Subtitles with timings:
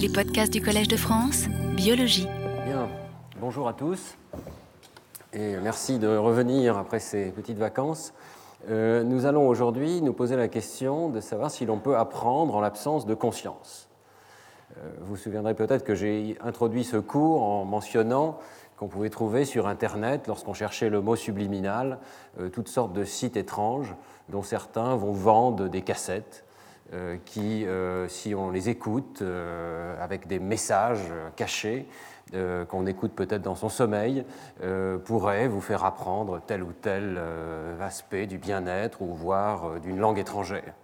[0.00, 1.44] Les podcasts du Collège de France,
[1.76, 2.26] biologie.
[2.64, 2.88] Bien,
[3.38, 4.16] bonjour à tous
[5.34, 8.14] et merci de revenir après ces petites vacances.
[8.70, 12.62] Euh, nous allons aujourd'hui nous poser la question de savoir si l'on peut apprendre en
[12.62, 13.90] l'absence de conscience.
[14.78, 18.38] Euh, vous vous souviendrez peut-être que j'ai introduit ce cours en mentionnant
[18.78, 21.98] qu'on pouvait trouver sur Internet, lorsqu'on cherchait le mot subliminal,
[22.40, 23.94] euh, toutes sortes de sites étranges
[24.30, 26.46] dont certains vont vendre des cassettes
[27.24, 29.22] qui, euh, si on les écoute
[30.00, 31.86] avec des messages cachés,
[32.68, 34.24] qu'on écoute peut-être dans son sommeil,
[35.04, 37.20] pourraient vous faire apprendre tel ou tel
[37.80, 40.74] aspect du bien-être ou voire d'une langue étrangère.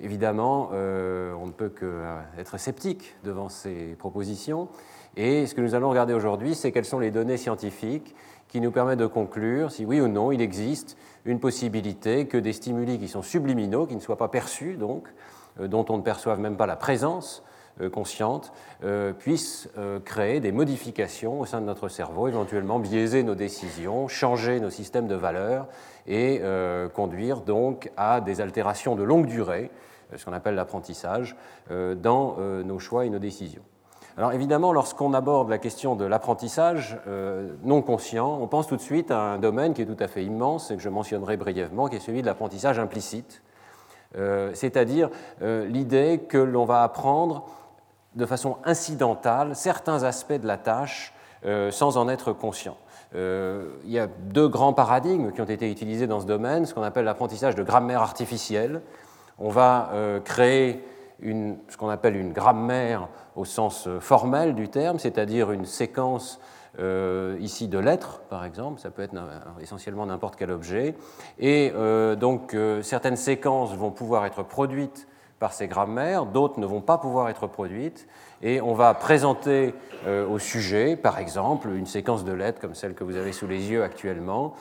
[0.00, 4.68] Évidemment, on ne peut qu'être sceptique devant ces propositions,
[5.16, 8.14] et ce que nous allons regarder aujourd'hui, c'est quelles sont les données scientifiques
[8.48, 12.52] qui nous permettent de conclure si oui ou non il existe une possibilité que des
[12.52, 15.12] stimuli qui sont subliminaux, qui ne soient pas perçus donc, euh,
[15.60, 17.42] dont on ne perçoive même pas la présence
[17.80, 18.52] euh, consciente,
[18.84, 19.68] euh, puissent
[20.04, 25.08] créer des modifications au sein de notre cerveau, éventuellement biaiser nos décisions, changer nos systèmes
[25.08, 25.66] de valeurs
[26.06, 26.40] et
[26.94, 29.70] conduire donc à des altérations de longue durée,
[30.14, 31.34] ce qu'on appelle l'apprentissage,
[31.68, 33.62] dans nos choix et nos décisions.
[34.18, 38.80] Alors évidemment, lorsqu'on aborde la question de l'apprentissage euh, non conscient, on pense tout de
[38.80, 41.88] suite à un domaine qui est tout à fait immense et que je mentionnerai brièvement,
[41.88, 43.55] qui est celui de l'apprentissage implicite, euh,
[44.54, 45.10] c'est-à-dire
[45.42, 47.46] euh, l'idée que l'on va apprendre
[48.14, 51.12] de façon incidentale certains aspects de la tâche
[51.70, 52.76] sans en être conscient.
[53.14, 56.82] il y a deux grands paradigmes qui ont été utilisés dans ce domaine, ce qu'on
[56.82, 58.80] appelle l'apprentissage de grammaire artificielle.
[59.38, 59.92] On va
[60.24, 60.82] créer
[61.20, 66.40] ce qu'on appelle une grammaire au sens euh, formel du terme, c'est-à-dire une séquence
[66.78, 69.14] euh, ici de lettres, par exemple, ça peut être
[69.60, 70.94] essentiellement n'importe quel objet,
[71.38, 76.80] et euh, donc certaines séquences vont pouvoir être produites par ces grammaires, d'autres ne vont
[76.80, 78.06] pas pouvoir être produites,
[78.42, 79.74] et on va présenter
[80.06, 83.70] au sujet, par exemple, une séquence de lettres comme celle que vous avez sous les
[83.70, 84.54] yeux actuellement,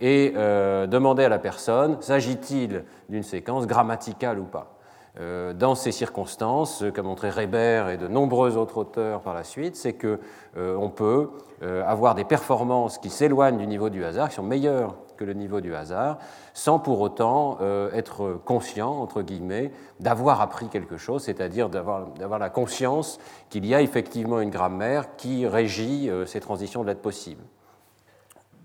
[0.00, 4.79] et demander à la personne, s'agit-il d'une séquence grammaticale ou pas?
[4.79, 4.79] euh,
[5.18, 9.92] dans ces circonstances, qu'a montré Reber et de nombreux autres auteurs par la suite, c'est
[9.92, 10.18] qu'on
[10.56, 11.30] euh, peut
[11.62, 15.34] euh, avoir des performances qui s'éloignent du niveau du hasard, qui sont meilleures que le
[15.34, 16.18] niveau du hasard,
[16.54, 17.58] sans pour autant
[17.92, 23.18] être conscient, entre guillemets, d'avoir appris quelque chose, c'est-à-dire d'avoir la conscience
[23.50, 27.42] qu'il y a effectivement une grammaire qui régit ces transitions de l'être possible.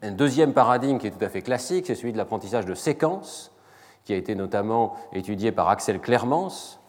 [0.02, 3.52] Un deuxième paradigme qui est tout à fait classique, c'est celui de l'apprentissage de séquences
[4.06, 6.80] qui a été notamment étudié par Axel Clermans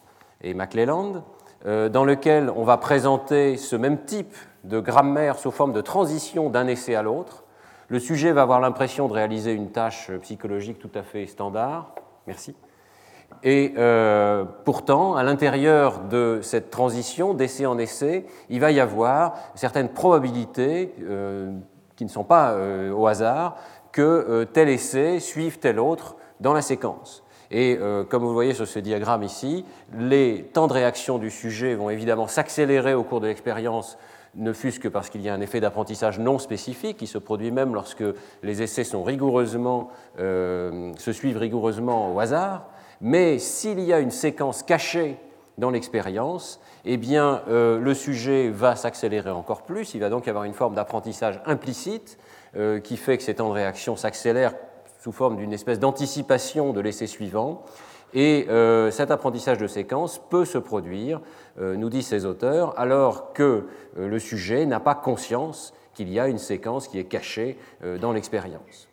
[0.41, 1.23] et McClelland,
[1.65, 6.49] euh, dans lequel on va présenter ce même type de grammaire sous forme de transition
[6.49, 7.43] d'un essai à l'autre.
[7.87, 11.95] Le sujet va avoir l'impression de réaliser une tâche psychologique tout à fait standard.
[12.27, 12.55] Merci.
[13.43, 19.33] Et euh, pourtant, à l'intérieur de cette transition d'essai en essai, il va y avoir
[19.55, 21.51] certaines probabilités euh,
[21.95, 22.55] qui ne sont pas
[22.93, 23.55] au hasard
[23.91, 27.23] que tel essai suive tel autre dans la séquence.
[27.51, 29.65] Et euh, comme vous voyez sur ce diagramme ici,
[29.97, 33.97] les temps de réaction du sujet vont évidemment s'accélérer au cours de l'expérience,
[34.35, 37.51] ne fût-ce que parce qu'il y a un effet d'apprentissage non spécifique qui se produit
[37.51, 38.03] même lorsque
[38.43, 39.89] les essais sont rigoureusement,
[40.19, 42.67] euh, se suivent rigoureusement au hasard.
[42.99, 45.17] Mais s'il y a une séquence cachée
[45.57, 49.95] dans l'expérience, eh bien, euh, le sujet va s'accélérer encore plus.
[49.95, 52.17] Il va donc y avoir une forme d'apprentissage implicite
[52.83, 54.55] qui fait que ces temps de réaction s'accélèrent
[55.07, 57.63] sous forme d'une espèce d'anticipation de l'essai suivant.
[58.13, 61.21] Et euh, cet apprentissage de séquence peut se produire,
[61.61, 63.67] euh, nous disent ces auteurs, alors que
[63.97, 67.57] euh, le sujet n'a pas conscience qu'il y a une séquence qui est cachée
[68.01, 68.89] dans l'expérience.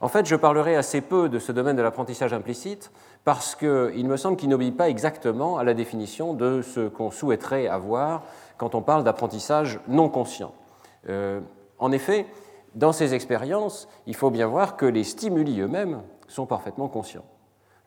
[0.00, 2.92] En fait, je parlerai assez peu de ce domaine de l'apprentissage implicite
[3.24, 7.66] parce qu'il me semble qu'il n'obéit pas exactement à la définition de ce qu'on souhaiterait
[7.66, 8.22] avoir
[8.56, 10.54] quand on parle d'apprentissage non conscient.
[11.78, 12.24] en effet,
[12.74, 17.24] dans ces expériences, il faut bien voir que les stimuli eux-mêmes sont parfaitement conscients.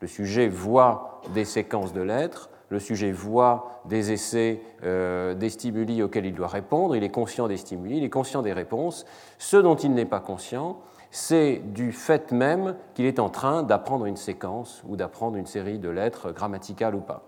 [0.00, 6.02] Le sujet voit des séquences de lettres, le sujet voit des essais, euh, des stimuli
[6.02, 9.06] auxquels il doit répondre, il est conscient des stimuli, il est conscient des réponses.
[9.38, 10.78] Ce dont il n'est pas conscient,
[11.10, 15.78] c'est du fait même qu'il est en train d'apprendre une séquence ou d'apprendre une série
[15.78, 17.22] de lettres grammaticales ou pas.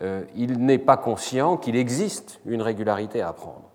[0.00, 3.67] Euh, il n'est pas conscient qu'il existe une régularité à apprendre.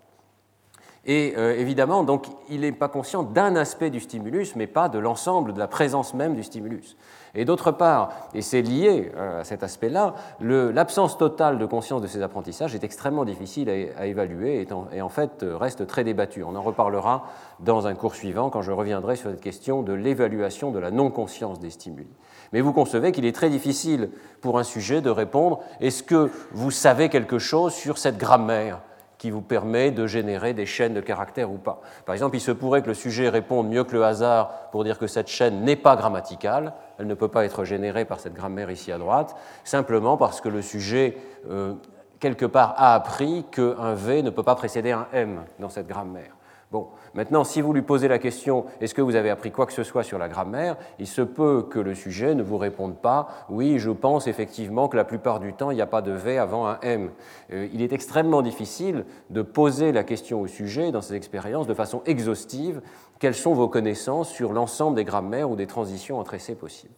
[1.06, 4.98] Et euh, évidemment, donc, il n'est pas conscient d'un aspect du stimulus, mais pas de
[4.98, 6.96] l'ensemble de la présence même du stimulus.
[7.34, 12.06] Et d'autre part, et c'est lié euh, à cet aspect-là, l'absence totale de conscience de
[12.06, 16.42] ces apprentissages est extrêmement difficile à, évaluer et en, fait euh, reste très débattue.
[16.42, 17.24] On en reparlera
[17.60, 21.58] dans un cours suivant quand je reviendrai sur cette question de l'évaluation de la non-conscience
[21.58, 22.08] des stimuli.
[22.52, 24.10] Mais vous concevez qu'il est très difficile
[24.40, 28.80] pour un sujet de répondre est-ce que vous savez quelque chose sur cette grammaire?
[29.24, 31.80] Qui vous permet de générer des chaînes de caractères ou pas.
[32.04, 34.98] Par exemple, il se pourrait que le sujet réponde mieux que le hasard pour dire
[34.98, 38.70] que cette chaîne n'est pas grammaticale, elle ne peut pas être générée par cette grammaire
[38.70, 39.34] ici à droite,
[39.64, 41.16] simplement parce que le sujet,
[41.48, 41.72] euh,
[42.20, 46.36] quelque part, a appris qu'un V ne peut pas précéder un M dans cette grammaire.
[46.70, 49.72] Bon, maintenant, si vous lui posez la question est-ce que vous avez appris quoi que
[49.72, 53.28] ce soit sur la grammaire, il se peut que le sujet ne vous réponde pas
[53.48, 56.38] oui, je pense effectivement que la plupart du temps, il n'y a pas de V
[56.38, 57.10] avant un M.
[57.52, 61.74] Euh, il est extrêmement difficile de poser la question au sujet dans ses expériences de
[61.74, 62.80] façon exhaustive
[63.18, 66.94] quelles sont vos connaissances sur l'ensemble des grammaires ou des transitions entre essais possibles.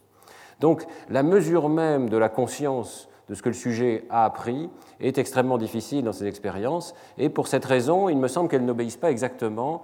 [0.61, 4.71] Donc, la mesure même de la conscience de ce que le sujet a appris
[5.01, 6.95] est extrêmement difficile dans ces expériences.
[7.19, 9.83] Et pour cette raison, il me semble qu'elles n'obéissent pas exactement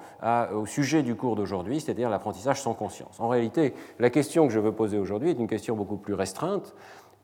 [0.54, 3.18] au sujet du cours d'aujourd'hui, c'est-à-dire l'apprentissage sans conscience.
[3.18, 6.74] En réalité, la question que je veux poser aujourd'hui est une question beaucoup plus restreinte.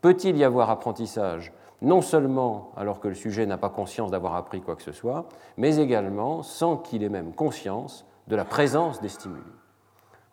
[0.00, 4.60] Peut-il y avoir apprentissage non seulement alors que le sujet n'a pas conscience d'avoir appris
[4.60, 9.08] quoi que ce soit, mais également sans qu'il ait même conscience de la présence des
[9.08, 9.42] stimuli?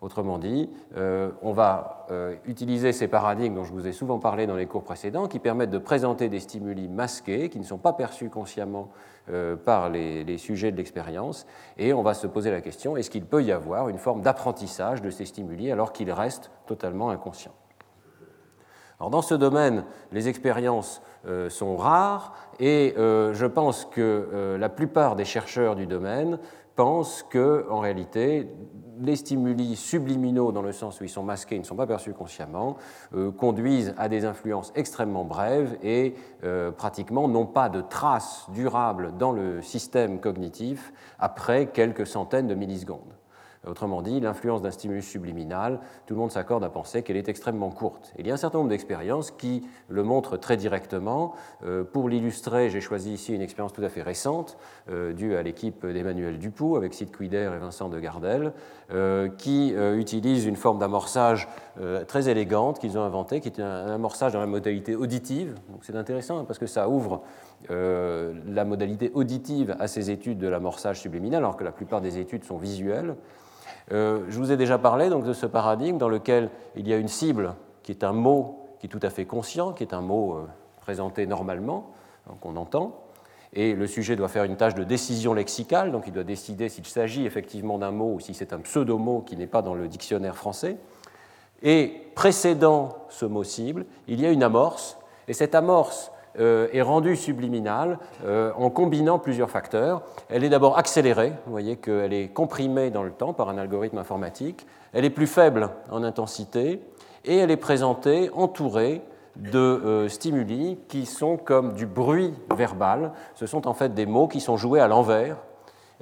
[0.02, 4.46] Autrement dit, euh, on va euh, utiliser ces paradigmes dont je vous ai souvent parlé
[4.46, 7.94] dans les cours précédents, qui permettent de présenter des stimuli masqués, qui ne sont pas
[7.94, 8.90] perçus consciemment
[9.30, 11.46] euh, par les, sujets de l'expérience,
[11.78, 15.00] et on va se poser la question, est-ce qu'il peut y avoir une forme d'apprentissage
[15.00, 17.54] de ces stimuli alors qu'ils restent totalement inconscients
[18.98, 21.02] alors dans ce domaine, les expériences
[21.50, 26.38] sont rares et je pense que la plupart des chercheurs du domaine
[26.76, 28.48] pensent que, en réalité,
[29.00, 32.12] les stimuli subliminaux, dans le sens où ils sont masqués, ils ne sont pas perçus
[32.12, 32.76] consciemment,
[33.14, 36.14] euh, conduisent à des influences extrêmement brèves et
[36.44, 42.54] euh, pratiquement n'ont pas de traces durables dans le système cognitif après quelques centaines de
[42.54, 43.16] millisecondes.
[43.66, 47.70] Autrement dit, l'influence d'un stimulus subliminal, tout le monde s'accorde à penser qu'elle est extrêmement
[47.70, 48.12] courte.
[48.18, 51.34] il y a un certain nombre d'expériences qui le montrent très directement.
[51.64, 54.56] Euh, pour l'illustrer, j'ai choisi ici une expérience tout à fait récente,
[54.88, 58.52] euh, due à l'équipe d'Emmanuel Dupoux, avec Sid Quider et Vincent de Gardel,
[58.92, 61.48] euh, qui utilise une forme d'amorçage
[62.08, 65.54] très élégante qu'ils ont inventée, qui est un amorçage dans la modalité auditive.
[65.82, 67.22] c'est intéressant hein, parce que ça ouvre
[67.68, 72.44] la modalité auditive à ces études de l'amorçage subliminal, alors que la plupart des études
[72.44, 73.16] sont visuelles.
[73.92, 76.96] Euh, je vous ai déjà parlé donc, de ce paradigme dans lequel il y a
[76.96, 80.00] une cible qui est un mot qui est tout à fait conscient, qui est un
[80.00, 80.46] mot euh,
[80.80, 81.92] présenté normalement,
[82.40, 83.00] qu'on entend,
[83.52, 86.86] et le sujet doit faire une tâche de décision lexicale, donc il doit décider s'il
[86.86, 90.36] s'agit effectivement d'un mot ou si c'est un pseudo-mot qui n'est pas dans le dictionnaire
[90.36, 90.76] français.
[91.62, 94.98] Et précédant ce mot cible, il y a une amorce,
[95.28, 100.02] et cette amorce euh, est rendue subliminale euh, en combinant plusieurs facteurs.
[100.28, 103.96] Elle est d'abord accélérée, vous voyez qu'elle est comprimée dans le temps par un algorithme
[103.96, 106.80] informatique, elle est plus faible en intensité,
[107.24, 109.00] et elle est présentée entourée
[109.36, 113.12] de euh, stimuli qui sont comme du bruit verbal.
[113.34, 115.38] Ce sont en fait des mots qui sont joués à l'envers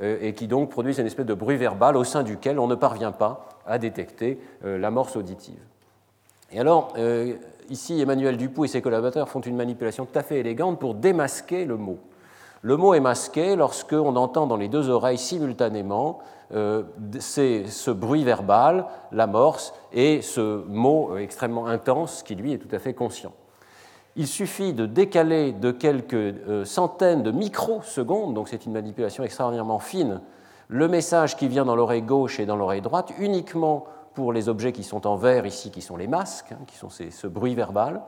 [0.01, 3.13] et qui donc produisent une espèce de bruit verbal au sein duquel on ne parvient
[3.13, 5.61] pas à détecter l'amorce auditive.
[6.51, 6.95] Et alors,
[7.71, 11.65] ici, Emmanuel Dupoux et ses collaborateurs font une manipulation tout à fait élégante pour démasquer
[11.65, 11.99] le mot.
[12.63, 16.21] Le mot est masqué lorsqu'on entend dans les deux oreilles simultanément
[16.55, 16.83] euh,
[17.21, 22.79] ce bruit verbal, l'amorce, et ce mot euh, extrêmement intense qui, lui, est tout à
[22.79, 23.33] fait conscient.
[24.17, 29.79] Il suffit de décaler de quelques euh, centaines de microsecondes, donc c'est une manipulation extraordinairement
[29.79, 30.21] fine,
[30.69, 34.73] le message qui vient dans l'oreille gauche et dans l'oreille droite uniquement pour les objets
[34.73, 38.03] qui sont en vert ici, qui sont les masques, hein, qui sont ce bruit verbal.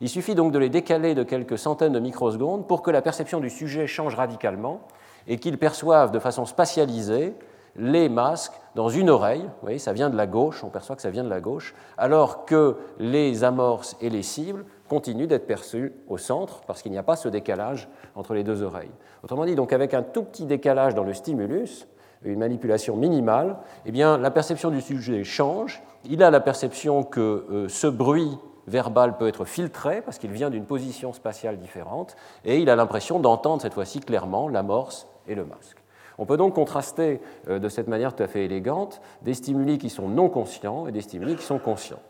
[0.00, 3.40] Il suffit donc de les décaler de quelques centaines de microsecondes pour que la perception
[3.40, 4.80] du sujet change radicalement
[5.28, 7.34] et qu'il perçoive de façon spatialisée
[7.76, 11.02] les masques dans une oreille, vous voyez, ça vient de la gauche, on perçoit que
[11.02, 15.92] ça vient de la gauche, alors que les amorces et les cibles continuent d'être perçus
[16.08, 18.90] au centre parce qu'il n'y a pas ce décalage entre les deux oreilles.
[19.22, 21.86] Autrement dit, donc avec un tout petit décalage dans le stimulus,
[22.24, 25.82] une manipulation minimale, eh bien, la perception du sujet change.
[26.04, 30.50] Il a la perception que euh, ce bruit verbal peut être filtré parce qu'il vient
[30.50, 35.44] d'une position spatiale différente, et il a l'impression d'entendre cette fois-ci clairement l'amorce et le
[35.44, 35.78] masque.
[36.18, 39.90] On peut donc contraster euh, de cette manière tout à fait élégante des stimuli qui
[39.90, 42.00] sont non conscients et des stimuli qui sont conscients.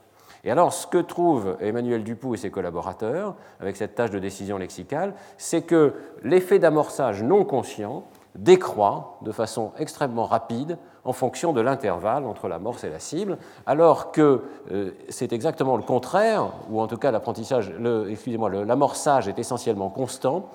[0.43, 4.57] Et alors, ce que trouvent Emmanuel Dupoux et ses collaborateurs avec cette tâche de décision
[4.57, 11.61] lexicale, c'est que l'effet d'amorçage non conscient décroît de façon extrêmement rapide en fonction de
[11.61, 16.87] l'intervalle entre l'amorce et la cible, alors que euh, c'est exactement le contraire, ou en
[16.87, 17.73] tout cas l'apprentissage,
[18.09, 20.47] excusez-moi, l'amorçage est essentiellement constant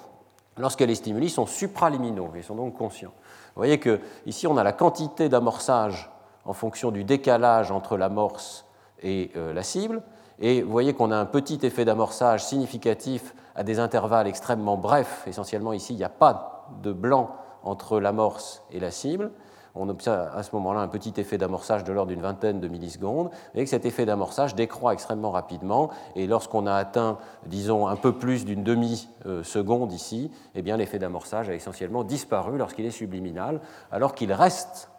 [0.58, 3.14] lorsque les stimuli sont supraliminaux, ils sont donc conscients.
[3.56, 6.12] Vous voyez que ici on a la quantité d'amorçage
[6.46, 8.66] en fonction du décalage entre l'amorce
[9.02, 10.02] et euh, la cible,
[10.40, 15.26] et vous voyez qu'on a un petit effet d'amorçage significatif à des intervalles extrêmement brefs.
[15.28, 17.32] Essentiellement, ici, il n'y a pas de blanc
[17.66, 19.32] entre l'amorce et la cible.
[19.78, 23.30] On obtient à ce moment-là un petit effet d'amorçage de l'ordre d'une vingtaine de millisecondes,
[23.56, 25.90] et que cet effet d'amorçage décroît extrêmement rapidement.
[26.16, 31.50] Et lorsqu'on a atteint, disons, un peu plus d'une demi-seconde ici, eh bien, l'effet d'amorçage
[31.50, 33.60] a essentiellement disparu lorsqu'il est subliminal,
[33.92, 34.90] alors qu'il reste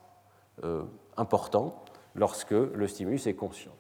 [0.62, 0.82] euh,
[1.16, 1.76] important
[2.14, 3.72] lorsque le stimulus est conscient.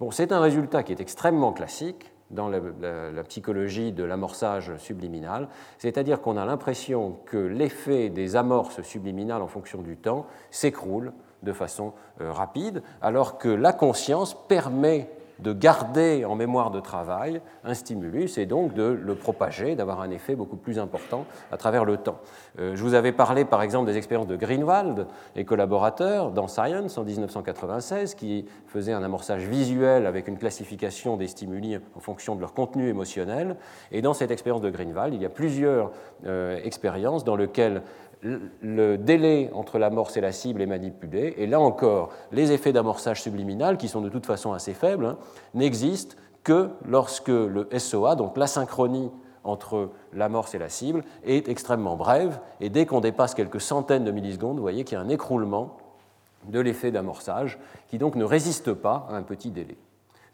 [0.00, 5.48] Bon, c'est un résultat qui est extrêmement classique dans la, psychologie de l'amorçage subliminal,
[5.78, 11.12] c'est-à-dire qu'on a l'impression que l'effet des amorces subliminales en fonction du temps s'écroule
[11.42, 15.10] de façon euh, rapide, alors que la conscience permet
[15.40, 20.10] de garder en mémoire de travail un stimulus et donc de le propager, d'avoir un
[20.10, 22.18] effet beaucoup plus important à travers le temps.
[22.58, 26.98] Euh, je vous avais parlé par exemple des expériences de Greenwald et collaborateurs dans Science
[26.98, 32.40] en 1996 qui faisaient un amorçage visuel avec une classification des stimuli en fonction de
[32.40, 33.56] leur contenu émotionnel.
[33.90, 35.90] Et dans cette expérience de Greenwald, il y a plusieurs
[36.26, 37.82] euh, expériences dans lesquelles
[38.22, 43.22] le délai entre l'amorce et la cible est manipulé, et là encore, les effets d'amorçage
[43.22, 45.18] subliminal, qui sont de toute façon assez faibles, hein,
[45.54, 49.10] n'existent que lorsque le SOA, donc l'asynchronie
[49.44, 54.12] entre l'amorce et la cible, est extrêmement brève, et dès qu'on dépasse quelques centaines de
[54.12, 55.76] millisecondes, vous voyez qu'il y a un écroulement
[56.48, 59.76] de l'effet d'amorçage, qui donc ne résiste pas à un petit délai.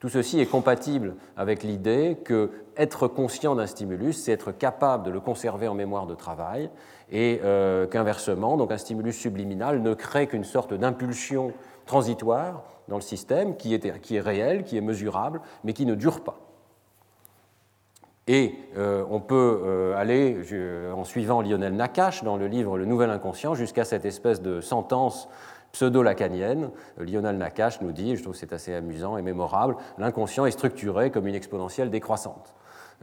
[0.01, 5.11] Tout ceci est compatible avec l'idée que être conscient d'un stimulus, c'est être capable de
[5.11, 6.71] le conserver en mémoire de travail,
[7.11, 11.53] et euh, qu'inversement, donc un stimulus subliminal ne crée qu'une sorte d'impulsion
[11.87, 16.39] transitoire dans le système qui est, réelle, qui est mesurable, mais qui ne dure pas.
[18.29, 20.37] Et euh, on peut euh, aller,
[20.95, 25.29] en suivant Lionel Nakache dans le livre Le Nouvel Inconscient, jusqu'à cette espèce de sentence
[25.73, 26.71] pseudo-lacanienne.
[26.99, 31.11] Lionel Nakache nous dit, je trouve que c'est assez amusant et mémorable, l'inconscient est structuré
[31.11, 32.55] comme une exponentielle décroissante.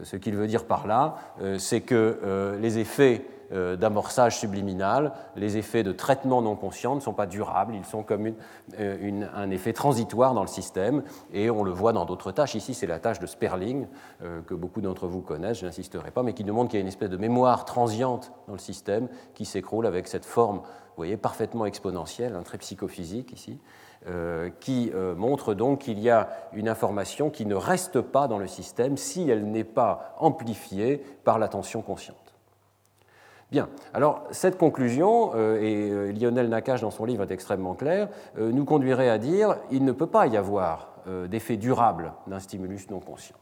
[0.03, 1.15] Ce qu'il veut dire par là,
[1.57, 7.13] c'est que les effets euh, d'amorçage subliminal, les effets de traitement non conscient ne sont
[7.13, 8.33] pas durables, ils sont comme
[8.79, 12.55] euh, un effet transitoire dans le système, et on le voit dans d'autres tâches.
[12.55, 13.87] Ici, c'est la tâche de Sperling,
[14.23, 16.81] euh, que beaucoup d'entre vous connaissent, je n'insisterai pas, mais qui montre qu'il y a
[16.81, 21.17] une espèce de mémoire transiente dans le système qui s'écroule avec cette forme, vous voyez,
[21.17, 23.59] parfaitement exponentielle, un très psychophysique ici.
[24.59, 28.97] qui montre donc qu'il y a une information qui ne reste pas dans le système
[28.97, 32.24] si elle n'est pas amplifiée par l'attention consciente.
[33.93, 38.51] Alors cette conclusion, euh, et euh, Lionel Nakache dans son livre est extrêmement clair, euh,
[38.51, 40.91] nous conduirait à dire il ne peut pas y avoir
[41.29, 43.35] d'effet durable d'un stimulus non conscient.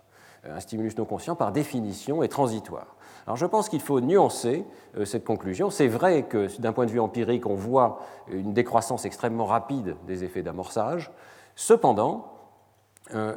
[0.43, 2.97] Un stimulus non conscient, par définition, est transitoire.
[3.25, 4.65] Alors je pense qu'il faut nuancer
[5.05, 5.69] cette conclusion.
[5.69, 10.25] C'est vrai que d'un point de vue empirique, on voit une décroissance extrêmement rapide des
[10.25, 11.09] effets d'amorçage.
[11.55, 12.33] Cependant,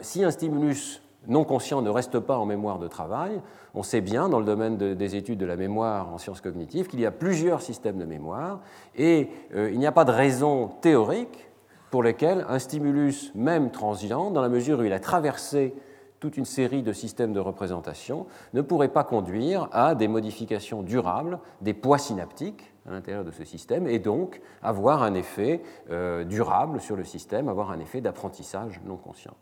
[0.03, 3.41] si un stimulus non conscient ne reste pas en mémoire de travail,
[3.75, 7.01] on sait bien dans le domaine des études de la mémoire en sciences cognitives qu'il
[7.01, 8.61] y a plusieurs systèmes de mémoire
[8.97, 11.49] et euh, il n'y a pas de raison théorique
[11.91, 15.75] pour lesquelles un stimulus, même transient, dans la mesure où il a traversé
[16.21, 21.39] toute une série de systèmes de représentation, ne pourrait pas conduire à des modifications durables
[21.61, 26.81] des poids synaptiques à l'intérieur de ce système et donc avoir un effet euh, durable
[26.81, 29.35] sur le système, avoir un effet d'apprentissage non conscient.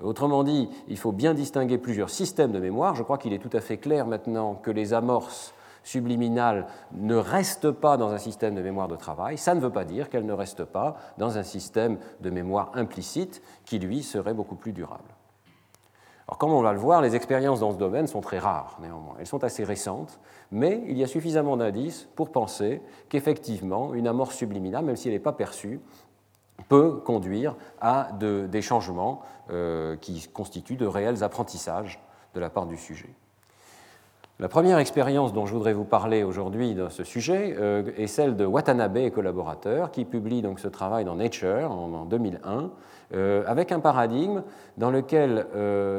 [0.00, 2.94] Autrement dit, il faut bien distinguer plusieurs systèmes de mémoire.
[2.94, 7.70] Je crois qu'il est tout à fait clair maintenant que les amorces subliminales ne restent
[7.70, 9.38] pas dans un système de mémoire de travail.
[9.38, 13.42] Ça ne veut pas dire qu'elles ne restent pas dans un système de mémoire implicite
[13.64, 15.14] qui, lui, serait beaucoup plus durable.
[16.28, 19.16] Alors, comme on va le voir, les expériences dans ce domaine sont très rares, néanmoins.
[19.18, 20.20] Elles sont assez récentes,
[20.50, 25.14] mais il y a suffisamment d'indices pour penser qu'effectivement, une amorce subliminale, même si elle
[25.14, 25.80] n'est pas perçue,
[26.68, 32.00] peut conduire à des changements euh, qui constituent de réels apprentissages
[32.34, 33.10] de la part du sujet.
[34.38, 38.36] La première expérience dont je voudrais vous parler aujourd'hui dans ce sujet euh, est celle
[38.36, 42.70] de Watanabe et collaborateurs qui publient donc ce travail dans Nature en, 2001
[43.14, 44.42] euh, avec un paradigme
[44.78, 45.46] dans lequel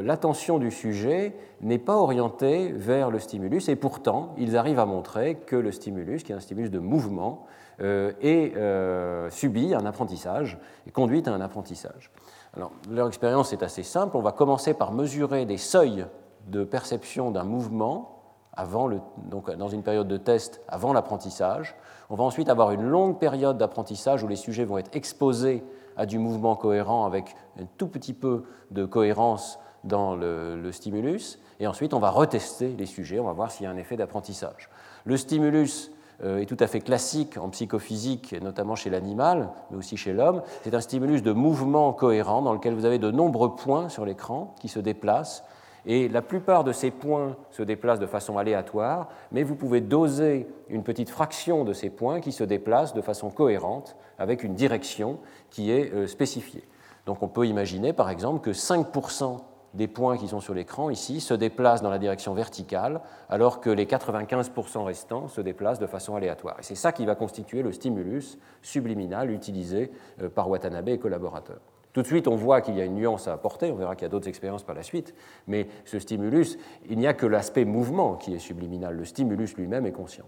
[0.04, 5.36] l'attention du sujet n'est pas orientée vers le stimulus et pourtant ils arrivent à montrer
[5.36, 7.46] que le stimulus, qui est un stimulus de mouvement,
[7.80, 12.12] et euh, subit un apprentissage et conduit à un apprentissage.
[12.56, 14.16] Alors, leur expérience est assez simple.
[14.16, 16.06] On va commencer par mesurer des seuils
[16.48, 18.14] de perception d'un mouvement
[18.56, 19.00] avant le,
[19.30, 21.76] donc dans une période de test avant l'apprentissage.
[22.10, 25.64] On va ensuite avoir une longue période d'apprentissage où les sujets vont être exposés
[25.98, 31.40] à du mouvement cohérent avec un tout petit peu de cohérence dans le, stimulus.
[31.60, 33.98] Et ensuite, on va retester les sujets, on va voir s'il y a un effet
[33.98, 34.70] d'apprentissage.
[35.06, 39.98] Le stimulus euh, est tout à fait classique en psychophysique, notamment chez l'animal, mais aussi
[39.98, 40.42] chez l'homme.
[40.64, 44.56] C'est un stimulus de mouvement cohérent dans lequel vous avez de nombreux points sur l'écran
[44.60, 45.44] qui se déplacent
[45.86, 50.48] et la plupart de ces points se déplacent de façon aléatoire, mais vous pouvez doser
[50.70, 55.20] une petite fraction de ces points qui se déplacent de façon cohérente avec une direction
[55.50, 56.64] qui est euh, spécifiée.
[57.06, 59.40] Donc on peut imaginer par exemple que 5%
[59.74, 63.70] des points qui sont sur l'écran ici se déplacent dans la direction verticale, alors que
[63.70, 66.58] les 95% restants se déplacent de façon aléatoire.
[66.60, 71.62] Et c'est ça qui va constituer le stimulus subliminal utilisé euh, par Watanabe et collaborateurs.
[71.94, 74.04] Tout de suite, on voit qu'il y a une nuance à apporter, on verra qu'il
[74.04, 75.14] y a d'autres expériences par la suite,
[75.48, 76.58] mais ce stimulus,
[76.90, 80.26] il n'y a que l'aspect mouvement qui est subliminal, le stimulus lui-même est conscient.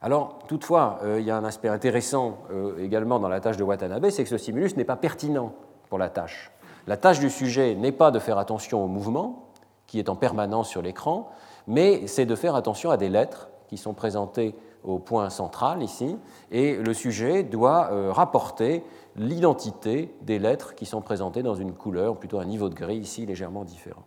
[0.00, 3.64] Alors, toutefois, euh, il y a un aspect intéressant euh, également dans la tâche de
[3.64, 5.52] Watanabe, c'est que ce stimulus n'est pas pertinent
[5.88, 6.50] pour la tâche.
[6.86, 9.48] La tâche du sujet n'est pas de faire attention au mouvement,
[9.86, 11.30] qui est en permanence sur l'écran,
[11.66, 16.16] mais c'est de faire attention à des lettres qui sont présentées au point central ici,
[16.50, 18.82] et le sujet doit euh, rapporter
[19.16, 23.26] l'identité des lettres qui sont présentées dans une couleur, plutôt un niveau de gris ici
[23.26, 24.02] légèrement différent.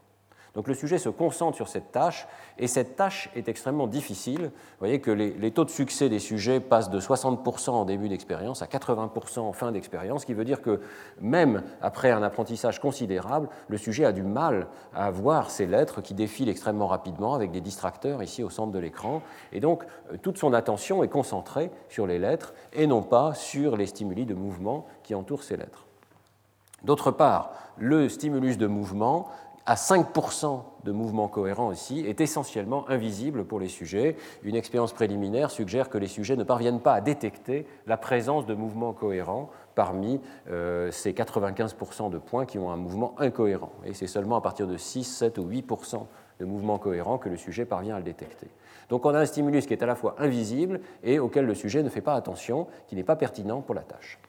[0.55, 4.43] Donc le sujet se concentre sur cette tâche, et cette tâche est extrêmement difficile.
[4.43, 8.61] Vous voyez que les, taux de succès des sujets passent de 60% en début d'expérience
[8.61, 10.79] à 80% en fin d'expérience, ce qui veut dire que
[11.19, 16.13] même après un apprentissage considérable, le sujet a du mal à voir ces lettres qui
[16.13, 19.21] défilent extrêmement rapidement avec des distracteurs ici au centre de l'écran.
[19.51, 23.75] Et donc euh, toute son attention est concentrée sur les lettres et non pas sur
[23.75, 25.85] les stimuli de mouvement qui entourent ces lettres.
[26.83, 29.27] D'autre part, le stimulus de mouvement
[29.65, 34.15] à 5% de mouvement cohérent aussi, est essentiellement invisible pour les sujets.
[34.43, 38.53] Une expérience préliminaire suggère que les sujets ne parviennent pas à détecter la présence de
[38.53, 43.71] mouvements cohérents parmi euh, ces 95% de points qui ont un mouvement incohérent.
[43.85, 46.05] Et c'est seulement à partir de 6, 7 ou 8%
[46.39, 48.47] de mouvements cohérents que le sujet parvient à le détecter.
[48.89, 51.81] Donc on a un stimulus qui est à la fois invisible et auquel le sujet
[51.81, 54.19] ne fait pas attention, qui n'est pas pertinent pour la tâche.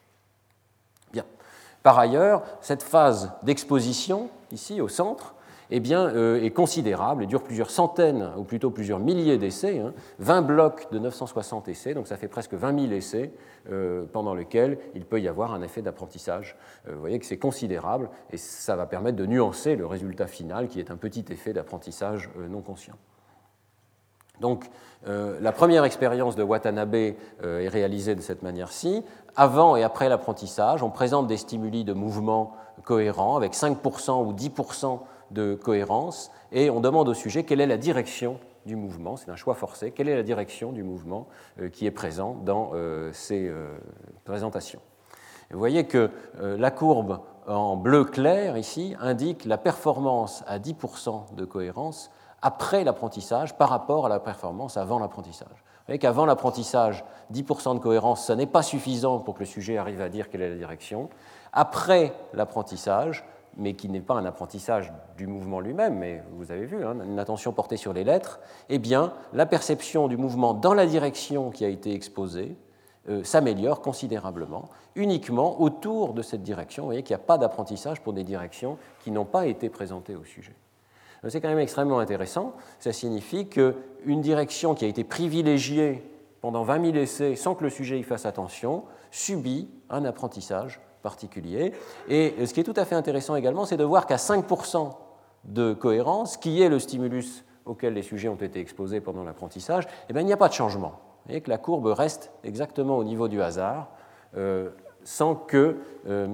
[1.87, 5.35] Par ailleurs, cette phase d'exposition, ici au centre,
[5.71, 9.81] eh euh, est considérable et dure plusieurs centaines, ou plutôt plusieurs milliers d'essais,
[10.19, 10.41] 20 hein.
[10.41, 13.31] blocs de 960 essais, donc ça fait presque 20 000 essais
[13.71, 16.57] euh, pendant lesquels il peut y avoir un effet d'apprentissage.
[16.89, 20.67] Euh, vous voyez que c'est considérable et ça va permettre de nuancer le résultat final
[20.67, 22.95] qui est un petit effet d'apprentissage non conscient.
[24.39, 24.65] Donc,
[25.05, 29.03] la première expérience de Watanabe est réalisée de cette manière-ci.
[29.35, 34.99] Avant et après l'apprentissage, on présente des stimuli de mouvement cohérents avec 5% ou 10%
[35.31, 39.35] de cohérence et on demande au sujet quelle est la direction du mouvement, c'est un
[39.35, 41.27] choix forcé, quelle est la direction du mouvement
[41.59, 43.77] euh, qui est présent dans euh, ces euh,
[44.25, 44.81] présentations?
[45.49, 51.45] vous voyez que la courbe en bleu clair ici indique la performance à 10% de
[51.45, 57.79] cohérence après l'apprentissage par rapport à la performance avant l'apprentissage voyez qu'avant l'apprentissage, 10% de
[57.79, 60.55] cohérence, ça n'est pas suffisant pour que le sujet arrive à dire quelle est la
[60.55, 61.09] direction.
[61.53, 66.85] Après l'apprentissage, mais qui n'est pas un apprentissage du mouvement lui-même, mais vous avez vu,
[66.85, 70.85] hein, une attention portée sur les lettres, eh bien, la perception du mouvement dans la
[70.85, 72.55] direction qui a été exposée
[73.09, 76.83] euh, s'améliore considérablement, uniquement autour de cette direction.
[76.83, 80.15] Vous voyez qu'il n'y a pas d'apprentissage pour des directions qui n'ont pas été présentées
[80.15, 80.53] au sujet.
[81.29, 82.53] C'est quand même extrêmement intéressant.
[82.79, 86.03] Ça signifie qu'une direction qui a été privilégiée
[86.41, 91.73] pendant 20 000 essais sans que le sujet y fasse attention subit un apprentissage particulier.
[92.09, 94.91] Et ce qui est tout à fait intéressant également, c'est de voir qu'à 5%
[95.45, 100.13] de cohérence, qui est le stimulus auquel les sujets ont été exposés pendant l'apprentissage, eh
[100.13, 100.89] bien, il n'y a pas de changement.
[100.89, 103.89] Vous voyez que la courbe reste exactement au niveau du hasard,
[104.35, 104.69] euh,
[105.03, 105.75] sans qu'il
[106.07, 106.27] euh,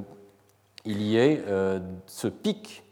[0.86, 2.84] y ait euh, ce pic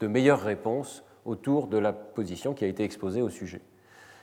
[0.00, 3.60] de meilleures réponses autour de la position qui a été exposée au sujet.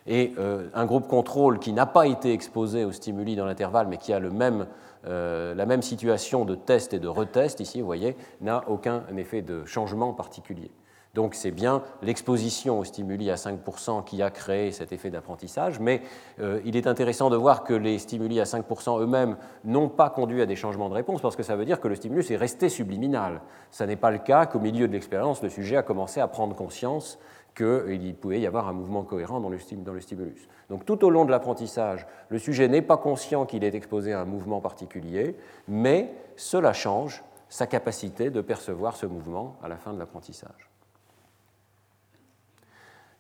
[0.08, 3.98] Et euh, un groupe contrôle qui n'a pas été exposé au stimuli dans l'intervalle, mais
[3.98, 4.68] qui a le même,
[5.06, 9.42] euh, la même situation de test et de retest, ici, vous voyez, n'a aucun effet
[9.42, 10.72] de changement particulier.
[11.16, 16.02] Donc c'est bien l'exposition au stimuli à 5% qui a créé cet effet d'apprentissage, mais
[16.40, 20.42] euh, il est intéressant de voir que les stimuli à 5% eux-mêmes n'ont pas conduit
[20.42, 22.70] à des changements de réponse, parce que ça veut dire que le stimulus est resté
[22.70, 23.42] subliminal.
[23.72, 26.56] Ce n'est pas le cas qu'au milieu de l'expérience, le sujet a commencé à prendre
[26.56, 27.18] conscience
[27.56, 30.48] qu'il pouvait y avoir un mouvement cohérent dans le stimulus.
[30.70, 34.22] Donc tout au long de l'apprentissage, le sujet n'est pas conscient qu'il est exposé à
[34.22, 35.36] un mouvement particulier,
[35.68, 40.69] mais cela change sa capacité de percevoir ce mouvement à la fin de l'apprentissage.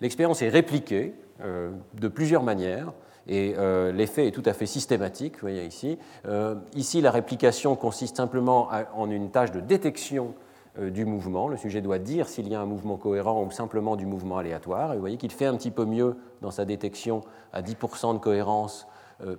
[0.02, 2.94] L'expérience est répliquée euh, de plusieurs manières
[3.28, 5.98] et euh, l'effet est tout à fait systématique, voyez ici.
[6.26, 10.34] Euh, ici, la réplication consiste simplement en une tâche de détection
[10.80, 11.50] du mouvement.
[11.50, 14.94] Le sujet doit dire s'il y a un mouvement cohérent ou simplement du mouvement aléatoire.
[14.94, 18.20] Et vous voyez qu'il fait un petit peu mieux dans sa détection à 10% de
[18.20, 18.88] cohérence,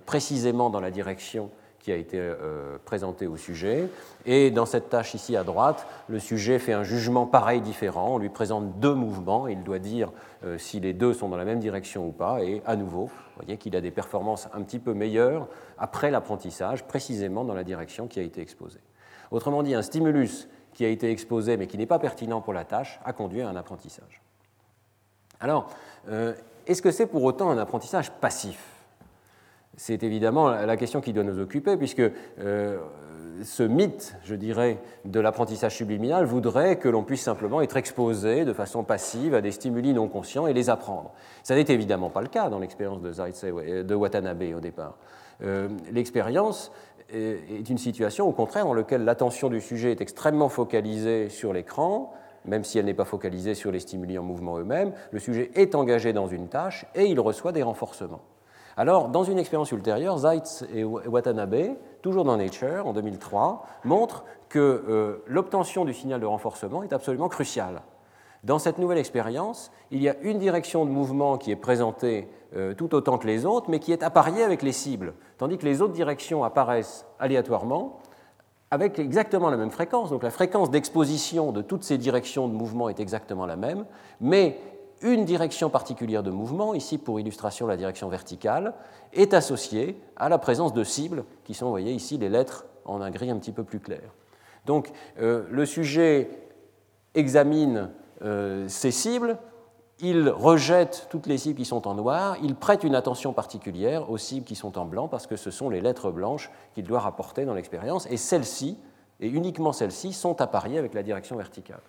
[0.05, 1.49] précisément dans la direction
[1.81, 3.89] qui a été euh, présenté au sujet.
[4.25, 8.15] Et dans cette tâche ici à droite, le sujet fait un jugement pareil différent.
[8.15, 9.47] On lui présente deux mouvements.
[9.47, 10.11] Il doit dire
[10.43, 12.43] euh, si les deux sont dans la même direction ou pas.
[12.43, 16.85] Et à nouveau, vous voyez qu'il a des performances un petit peu meilleures après l'apprentissage,
[16.85, 18.81] précisément dans la direction qui a été exposée.
[19.31, 22.63] Autrement dit, un stimulus qui a été exposé mais qui n'est pas pertinent pour la
[22.63, 24.21] tâche a conduit à un apprentissage.
[25.39, 25.69] Alors,
[26.09, 26.33] euh,
[26.67, 28.80] est-ce que c'est pour autant un apprentissage passif?
[29.77, 32.01] C'est évidemment la question qui doit nous occuper, puisque
[32.39, 32.77] euh,
[33.43, 38.53] ce mythe, je dirais, de l'apprentissage subliminal voudrait que l'on puisse simplement être exposé de
[38.53, 41.11] façon passive à des stimuli non conscients et les apprendre.
[41.43, 44.97] Ça n'est évidemment pas le cas dans l'expérience de, de Watanabe au départ.
[45.43, 46.71] Euh, l'expérience
[47.13, 52.13] est une situation, au contraire, dans laquelle l'attention du sujet est extrêmement focalisée sur l'écran,
[52.45, 54.93] même si elle n'est pas focalisée sur les stimuli en mouvement eux-mêmes.
[55.11, 58.21] Le sujet est engagé dans une tâche et il reçoit des renforcements.
[58.77, 64.59] Alors, dans une expérience ultérieure, Zeitz et Watanabe, toujours dans Nature, en 2003, montrent que
[64.59, 67.81] euh, l'obtention du signal de renforcement est absolument cruciale.
[68.43, 72.73] Dans cette nouvelle expérience, il y a une direction de mouvement qui est présentée euh,
[72.73, 75.81] tout autant que les autres, mais qui est appariée avec les cibles, tandis que les
[75.81, 77.99] autres directions apparaissent aléatoirement
[78.71, 80.09] avec exactement la même fréquence.
[80.09, 83.85] Donc la fréquence d'exposition de toutes ces directions de mouvement est exactement la même,
[84.21, 84.57] mais
[85.01, 88.73] une direction particulière de mouvement, ici pour illustration la direction verticale,
[89.13, 93.01] est associée à la présence de cibles, qui sont, vous voyez ici, les lettres en
[93.01, 94.13] un gris un petit peu plus clair.
[94.65, 96.29] Donc euh, le sujet
[97.15, 97.89] examine
[98.23, 99.37] euh, ces cibles,
[99.99, 104.17] il rejette toutes les cibles qui sont en noir, il prête une attention particulière aux
[104.17, 107.45] cibles qui sont en blanc, parce que ce sont les lettres blanches qu'il doit rapporter
[107.45, 108.77] dans l'expérience, et celles-ci,
[109.19, 111.81] et uniquement celles-ci, sont appariées avec la direction verticale.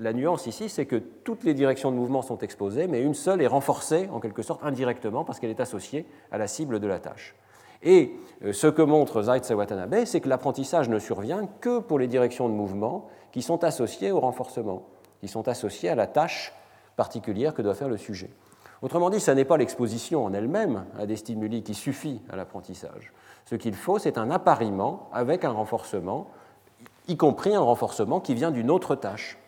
[0.00, 3.42] La nuance ici, c'est que toutes les directions de mouvement sont exposées, mais une seule
[3.42, 6.98] est renforcée en quelque sorte indirectement parce qu'elle est associée à la cible de la
[6.98, 7.34] tâche.
[7.82, 8.12] Et
[8.44, 12.48] euh, ce que montre Zaitse Watanabe, c'est que l'apprentissage ne survient que pour les directions
[12.48, 14.84] de mouvement qui sont associées au renforcement,
[15.20, 16.54] qui sont associées à la tâche
[16.96, 18.30] particulière que doit faire le sujet.
[18.82, 23.12] Autrement dit, ce n'est pas l'exposition en elle-même à des stimuli qui suffit à l'apprentissage.
[23.44, 26.28] Ce qu'il faut, c'est un appariement avec un renforcement,
[27.08, 29.38] y compris un renforcement qui vient d'une autre tâche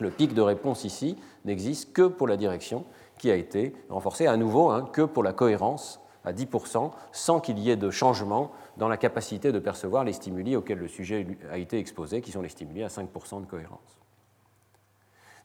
[0.00, 2.84] le pic de réponse ici n'existe que pour la direction
[3.18, 7.58] qui a été renforcée à nouveau, hein, que pour la cohérence à 10%, sans qu'il
[7.58, 11.58] y ait de changement dans la capacité de percevoir les stimuli auxquels le sujet a
[11.58, 14.00] été exposé, qui sont les stimuli à 5% de cohérence.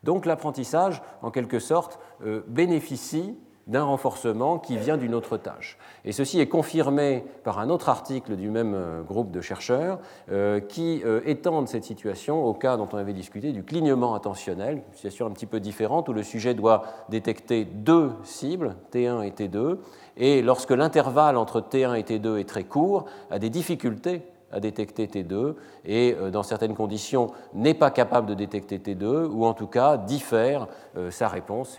[0.04, 5.78] Donc l'apprentissage, en quelque sorte, euh, bénéficie d'un renforcement qui vient d'une autre tâche.
[6.04, 10.00] Et ceci est confirmé par un autre article du même euh, groupe de chercheurs
[10.32, 14.78] euh, qui euh, étendent cette situation au cas dont on avait discuté du clignement attentionnel,
[14.88, 19.32] une situation un petit peu différente où le sujet doit détecter deux cibles, T1 et
[19.32, 19.78] T2,
[20.17, 25.08] et lorsque l'intervalle entre T1 et T2 est très court, a des difficultés à détecter
[25.08, 29.95] T2 et dans certaines conditions n'est pas capable de détecter T2 ou en tout cas
[29.95, 30.67] diffère
[31.10, 31.69] sa réponse,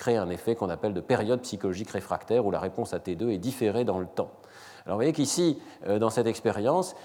[0.00, 3.38] crée un effet qu'on appelle de période psychologique réfractaire, où la réponse à T2 est
[3.38, 4.30] différée dans le temps.
[4.86, 6.96] Alors vous voyez qu'ici, euh, dans cette expérience,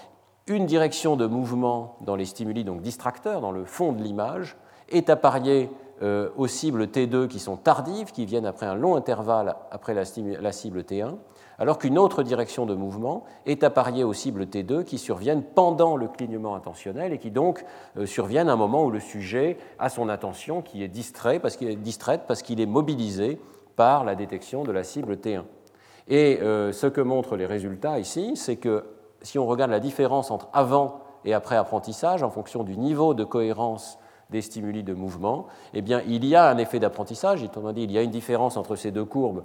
[0.46, 4.56] une direction de mouvement dans les stimuli, donc distracteurs, dans le fond de l'image,
[4.88, 5.70] est appariée
[6.02, 10.04] euh, aux cibles T2 qui sont tardives, qui viennent après un long intervalle après la
[10.04, 11.16] cible T1,
[11.58, 16.08] alors qu'une autre direction de mouvement est appariée aux cibles T2 qui surviennent pendant le
[16.08, 17.64] clignement intentionnel et qui donc
[17.96, 21.56] euh, surviennent à un moment où le sujet a son attention qui est distrait parce
[21.56, 23.40] qu'il est distraite parce qu'il est mobilisé
[23.76, 25.42] par la détection de la cible T1.
[26.08, 28.84] Et euh, ce que montrent les résultats ici, c'est que
[29.22, 33.24] si on regarde la différence entre avant et après apprentissage en fonction du niveau de
[33.24, 33.98] cohérence
[34.30, 37.48] des stimuli de mouvement, eh bien, il y a un effet d'apprentissage, dit,
[37.82, 39.44] il y a une différence entre ces deux courbes.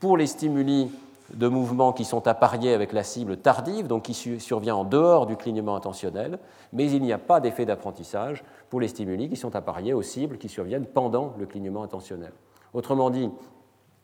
[0.00, 0.90] Pour les stimuli
[1.34, 5.36] de mouvements qui sont appariés avec la cible tardive, donc qui survient en dehors du
[5.36, 6.38] clignement intentionnel,
[6.72, 10.38] mais il n'y a pas d'effet d'apprentissage pour les stimuli qui sont appariés aux cibles
[10.38, 12.32] qui surviennent pendant le clignement intentionnel.
[12.74, 13.30] Autrement dit,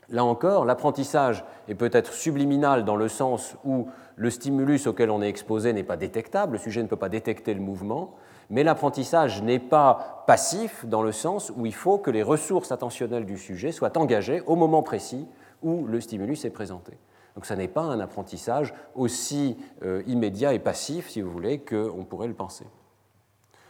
[0.09, 5.29] là encore, l'apprentissage est peut-être subliminal dans le sens où le stimulus auquel on est
[5.29, 8.15] exposé n'est pas détectable, le sujet ne peut pas détecter le mouvement,
[8.51, 13.27] mais l'apprentissage n'est pas passif dans le sens où il faut que les ressources attentionnelles
[13.27, 15.27] du sujet soient engagées au moment précis
[15.63, 16.99] où le stimulus est présenté.
[17.39, 22.05] Donc ça n'est pas un apprentissage aussi euh, immédiat et passif, si vous voulez, qu'on
[22.05, 22.67] pourrait le penser.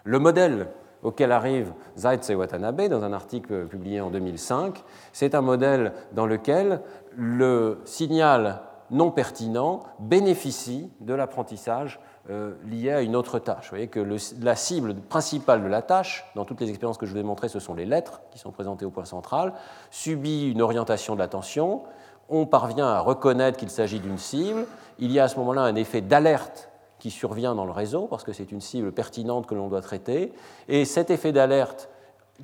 [0.04, 0.68] Le modèle
[1.02, 6.24] auquel arrivent Zaitz et Watanabe dans un article publié en 2005, c'est un modèle dans
[6.24, 6.80] lequel
[7.14, 12.00] le signal non pertinent bénéficie de l'apprentissage
[12.30, 13.64] euh, lié à une autre tâche.
[13.64, 14.00] Vous voyez que
[14.40, 17.48] la cible principale de la tâche, dans toutes les expériences que je vous ai montrées,
[17.48, 19.52] ce sont les lettres qui sont présentées au point central,
[19.90, 21.82] subit une orientation de l'attention,
[22.28, 24.66] on parvient à reconnaître qu'il s'agit d'une cible,
[24.98, 28.24] il y a à ce moment-là un effet d'alerte qui survient dans le réseau, parce
[28.24, 30.32] que c'est une cible pertinente que l'on doit traiter,
[30.68, 31.88] et cet effet d'alerte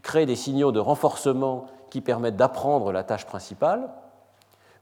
[0.03, 3.91] crée des signaux de renforcement qui permettent d'apprendre la tâche principale,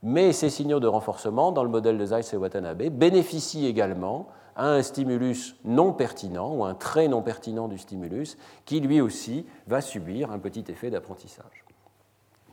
[0.02, 4.68] mais ces signaux de renforcement, dans le modèle de Zeiss et Watanabe, bénéficient également à
[4.68, 9.80] un stimulus non pertinent ou un trait non pertinent du stimulus qui lui aussi va
[9.80, 11.64] subir un petit effet d'apprentissage.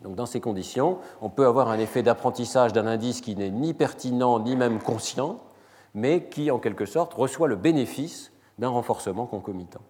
[0.03, 3.73] Donc dans ces conditions, on peut avoir un effet d'apprentissage d'un indice qui n'est ni
[3.73, 5.39] pertinent ni même conscient,
[5.93, 9.81] mais qui en quelque sorte reçoit le bénéfice d'un renforcement concomitant.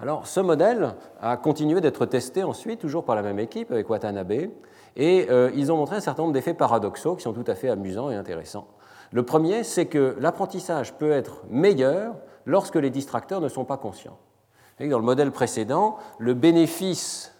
[0.00, 4.50] Alors ce modèle a continué d'être testé ensuite, toujours par la même équipe avec Watanabe,
[4.96, 7.68] et euh, ils ont montré un certain nombre d'effets paradoxaux qui sont tout à fait
[7.68, 8.68] amusants et intéressants.
[9.12, 14.18] Le premier, c'est que l'apprentissage peut être meilleur lorsque les distracteurs ne sont pas conscients.
[14.80, 17.33] Dans le modèle précédent, le bénéfice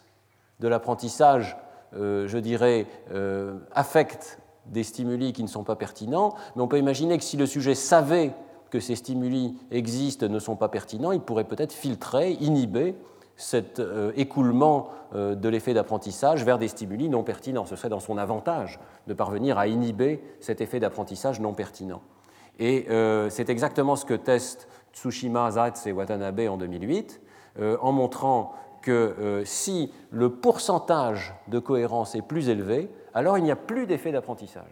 [0.59, 1.57] de l'apprentissage,
[1.95, 6.79] euh, je dirais, euh, affecte des stimuli qui ne sont pas pertinents, mais on peut
[6.79, 8.33] imaginer que si le sujet savait
[8.71, 12.95] que ces stimuli existent, ne sont pas pertinents, il pourrait peut-être filtrer, inhiber
[13.37, 17.65] cet euh, écoulement de l'effet d'apprentissage vers des stimuli non pertinents.
[17.65, 22.01] Ce serait dans son avantage de parvenir à inhiber cet effet d'apprentissage non pertinent.
[22.59, 22.87] Et
[23.29, 27.21] c'est exactement ce que testent Tsushima, Zatz et Watanabe en 2008,
[27.79, 28.55] en montrant
[28.85, 34.11] que si le pourcentage de cohérence est plus élevé, alors il n'y a plus d'effet
[34.11, 34.67] d'apprentissage.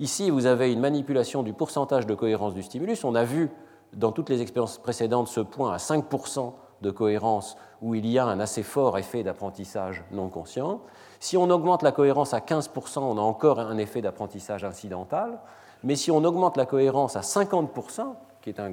[0.00, 3.04] ici, vous avez une manipulation du pourcentage de cohérence du stimulus.
[3.04, 3.50] On a vu
[3.92, 8.24] dans toutes les expériences précédentes ce point à 5% de cohérence où il y a
[8.24, 10.80] un assez fort effet d'apprentissage non conscient.
[11.20, 15.38] Si on augmente la cohérence à 15%, on a encore un effet d'apprentissage incidental.
[15.82, 18.72] Mais si on augmente la cohérence à 50%, qui est un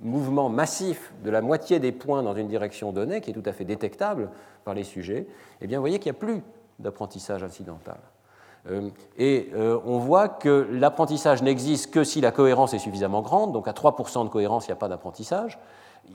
[0.00, 3.52] mouvement massif de la moitié des points dans une direction donnée, qui est tout à
[3.52, 4.30] fait détectable
[4.64, 5.26] par les sujets,
[5.60, 6.42] eh bien, vous voyez qu'il n'y a plus
[6.78, 7.98] d'apprentissage incidental.
[8.68, 13.52] Euh, et euh, on voit que l'apprentissage n'existe que si la cohérence est suffisamment grande,
[13.52, 15.58] donc à 3% de cohérence, il n'y a pas d'apprentissage.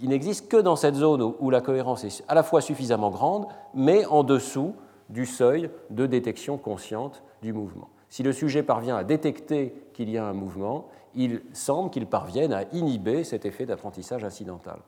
[0.02, 3.48] Il n'existe que dans cette zone où la cohérence est à la fois suffisamment grande,
[3.74, 4.76] mais en dessous
[5.10, 7.90] du seuil de détection consciente du mouvement.
[8.10, 12.54] Si le sujet parvient à détecter qu'il y a un mouvement, il semble qu'il parvienne
[12.54, 14.80] à inhiber cet effet d'apprentissage incidental.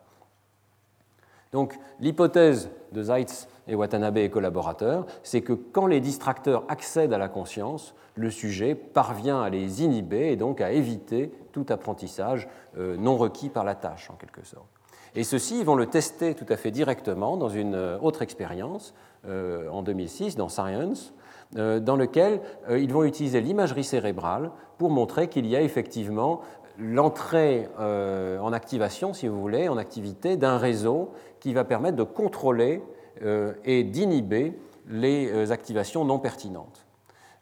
[1.51, 7.17] Donc l'hypothèse de Zeitz et Watanabe et collaborateurs, c'est que quand les distracteurs accèdent à
[7.17, 12.97] la conscience, le sujet parvient à les inhiber et donc à éviter tout apprentissage euh,
[12.97, 14.67] non requis par la tâche en quelque sorte.
[15.15, 18.93] Et ceux-ci vont le tester tout à fait directement dans une euh, autre expérience
[19.25, 21.13] euh, en 2006 dans Science,
[21.53, 26.41] dans lequel ils vont utiliser l'imagerie cérébrale pour montrer qu'il y a effectivement
[26.77, 32.83] l'entrée en activation, si vous voulez, en activité d'un réseau qui va permettre de contrôler
[33.23, 34.53] euh, et d'inhiber
[34.87, 36.85] les euh, activations non pertinentes.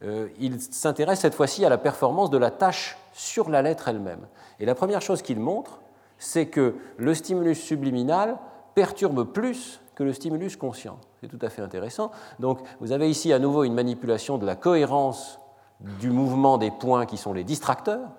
[0.03, 4.27] Euh, il s'intéresse cette fois-ci à la performance de la tâche sur la lettre elle-même.
[4.59, 5.81] Et la première chose qu'il montre,
[6.17, 8.37] c'est que le stimulus subliminal
[8.73, 10.99] perturbe plus que le stimulus conscient.
[11.21, 12.12] C'est tout à fait intéressant.
[12.39, 15.39] Donc vous avez ici à nouveau une manipulation de la cohérence
[15.99, 18.10] du mouvement des points qui sont les distracteurs,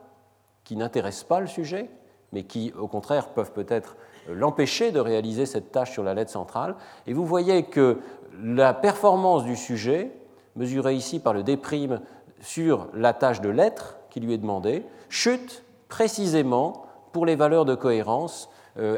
[0.64, 1.90] qui n'intéressent pas le sujet,
[2.32, 3.96] mais qui au contraire peuvent peut-être
[4.28, 6.74] l'empêcher de réaliser cette tâche sur la lettre centrale.
[7.06, 8.00] Et vous voyez que
[8.42, 10.10] la performance du sujet,
[10.56, 12.00] mesurée ici par le déprime
[12.40, 17.74] sur la tâche de lettre qui lui est demandée, chute précisément pour les valeurs de
[17.74, 18.50] cohérence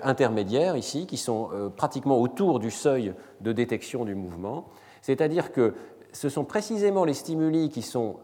[0.03, 4.67] intermédiaires ici, qui sont euh, pratiquement autour du seuil de détection du mouvement.
[5.03, 5.75] C'est-à-dire que
[6.13, 8.17] ce sont précisément les stimuli qui sont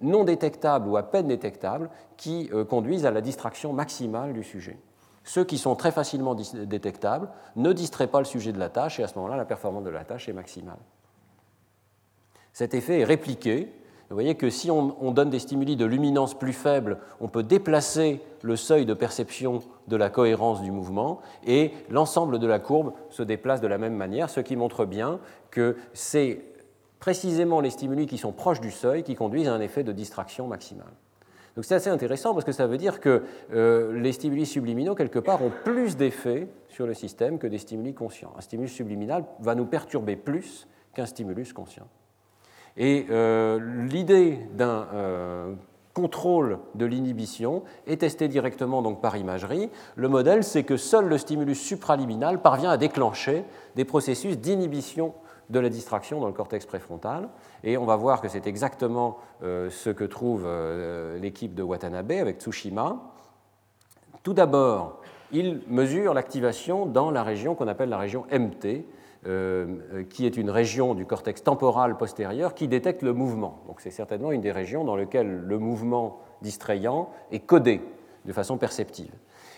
[0.00, 4.78] non détectables ou à peine détectables qui euh, conduisent à la distraction maximale du sujet.
[5.24, 9.04] Ceux qui sont très facilement détectables ne distraient pas le sujet de la tâche et
[9.04, 10.78] à ce moment-là, la performance de la tâche est maximale.
[12.52, 13.72] Cet effet est répliqué.
[14.08, 18.20] Vous voyez que si on, donne des stimuli de luminance plus faible, on peut déplacer
[18.42, 23.22] le seuil de perception de la cohérence du mouvement et l'ensemble de la courbe se
[23.22, 25.18] déplace de la même manière, ce qui montre bien
[25.50, 26.44] que c'est
[27.00, 30.46] précisément les stimuli qui sont proches du seuil qui conduisent à un effet de distraction
[30.46, 30.92] maximale.
[31.56, 35.18] Donc c'est assez intéressant parce que ça veut dire que euh, les stimuli subliminaux, quelque
[35.18, 38.32] part, ont plus d'effet sur le système que des stimuli conscients.
[38.38, 41.88] Un stimulus subliminal va nous perturber plus qu'un stimulus conscient.
[42.76, 45.54] Et euh, l'idée d'un euh,
[45.94, 49.70] contrôle de l'inhibition est testé directement donc par imagerie.
[49.96, 53.44] Le modèle, c'est que seul le stimulus supraliminal parvient à déclencher
[53.76, 55.14] des processus d'inhibition
[55.50, 57.28] de la distraction dans le cortex préfrontal.
[57.62, 60.48] Et on va voir que c'est exactement euh, ce que trouve
[61.20, 63.12] l'équipe de Watanabe avec Tsushima.
[64.22, 65.00] Tout d'abord,
[65.32, 68.84] il mesure l'activation dans la région qu'on appelle la région MT,
[69.24, 73.60] qui est une région du cortex temporal postérieur qui détecte le mouvement.
[73.68, 77.80] Donc c'est certainement une des régions dans lesquelles le mouvement distrayant est codé
[78.24, 79.12] de façon perceptive.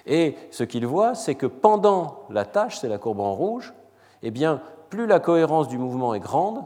[0.06, 3.72] Et ce qu'il voit, c'est que pendant la tâche, c'est la courbe en rouge,
[4.22, 6.62] eh bien, plus la cohérence du mouvement est grande,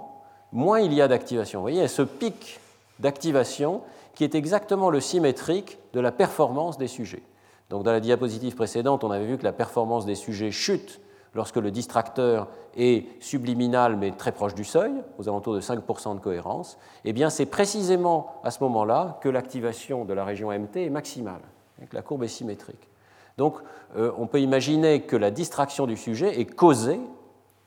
[0.53, 1.61] moins il y a d'activation.
[1.61, 2.59] Vous voyez, ce pic
[2.99, 3.83] d'activation
[4.15, 7.23] qui est exactement le symétrique de la performance des sujets.
[7.71, 11.01] Donc dans la diapositive précédente, on avait vu que la performance des sujets chute
[11.35, 16.21] lorsque le distracteur est subliminal mais très proche du seuil, aux alentours de 5% de
[16.21, 20.91] cohérence, eh bien c'est précisément à ce moment-là que l'activation de la région MT est
[20.91, 21.41] maximale,
[21.89, 22.89] que la courbe est symétrique.
[23.37, 23.55] Donc
[23.97, 27.01] euh, on peut imaginer que la distraction du sujet est causée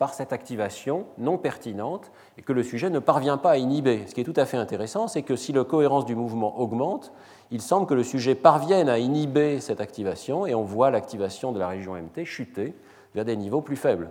[0.01, 4.05] par cette activation non pertinente et que le sujet ne parvient pas à inhiber.
[4.07, 7.11] Ce qui est tout à fait intéressant, c'est que si la cohérence du mouvement augmente,
[7.51, 11.59] il semble que le sujet parvienne à inhiber cette activation et on voit l'activation de
[11.59, 12.73] la région MT chuter
[13.15, 14.09] vers des niveaux plus faibles.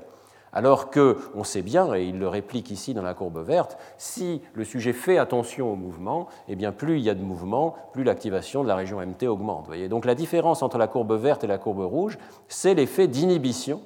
[0.53, 4.43] Alors que, on sait bien, et il le réplique ici dans la courbe verte, si
[4.55, 8.03] le sujet fait attention au mouvement, eh bien plus il y a de mouvement, plus
[8.03, 9.67] l'activation de la région MT augmente.
[9.67, 13.81] Voyez Donc la différence entre la courbe verte et la courbe rouge, c'est l'effet d'inhibition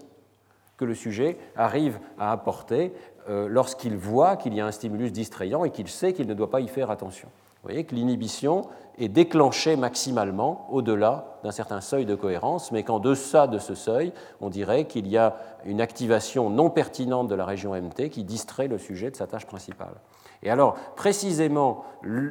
[0.78, 2.92] que le sujet arrive à apporter
[3.28, 6.50] euh, lorsqu'il voit qu'il y a un stimulus distrayant et qu'il sait qu'il ne doit
[6.50, 7.28] pas y faire attention.
[7.62, 8.66] Vous voyez que l'inhibition
[8.98, 14.12] est déclenchée maximalement au-delà d'un certain seuil de cohérence, mais qu'en deçà de ce seuil,
[14.40, 18.68] on dirait qu'il y a une activation non pertinente de la région MT qui distrait
[18.68, 19.94] le sujet de sa tâche principale.
[20.42, 21.84] Et alors, précisément,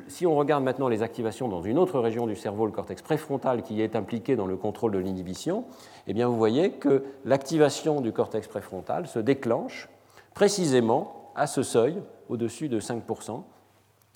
[0.08, 3.63] si on regarde maintenant les activations dans une autre région du cerveau, le cortex préfrontal,
[3.63, 5.65] qui est impliqué dans le contrôle de l'inhibition,
[6.08, 9.89] eh bien, vous voyez que l'activation du cortex préfrontal se déclenche
[10.36, 13.43] précisément à ce seuil, au-dessus de 5%,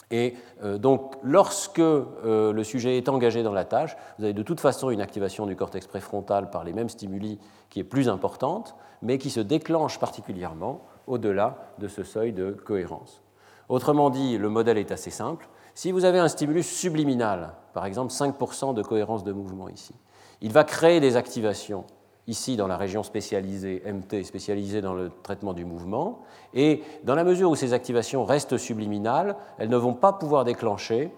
[0.09, 4.43] et euh, donc, lorsque euh, le sujet est engagé dans la tâche, vous avez de
[4.43, 7.39] toute façon une activation du cortex préfrontal par les mêmes stimuli
[7.69, 13.21] qui est plus importante, mais qui se déclenche particulièrement au-delà de ce seuil de cohérence.
[13.69, 15.49] Autrement dit, le modèle est assez simple.
[15.75, 19.93] Si vous avez un stimulus subliminal, par exemple 5% de cohérence de mouvement ici,
[20.41, 21.83] il va créer des activations
[22.27, 26.19] ici dans la région spécialisée MT, spécialisée dans le traitement du mouvement.
[26.53, 31.11] Et dans la mesure où ces activations restent subliminales, elles ne vont pas pouvoir déclencher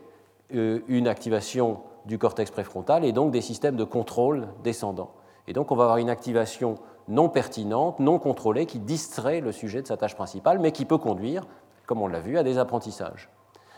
[0.53, 5.11] euh, une activation du cortex préfrontal et donc des systèmes de contrôle descendants.
[5.47, 6.75] Et donc on va avoir une activation
[7.07, 10.99] non pertinente, non contrôlée, qui distrait le sujet de sa tâche principale, mais qui peut
[10.99, 11.47] conduire,
[11.87, 13.29] comme on l'a vu, à des apprentissages.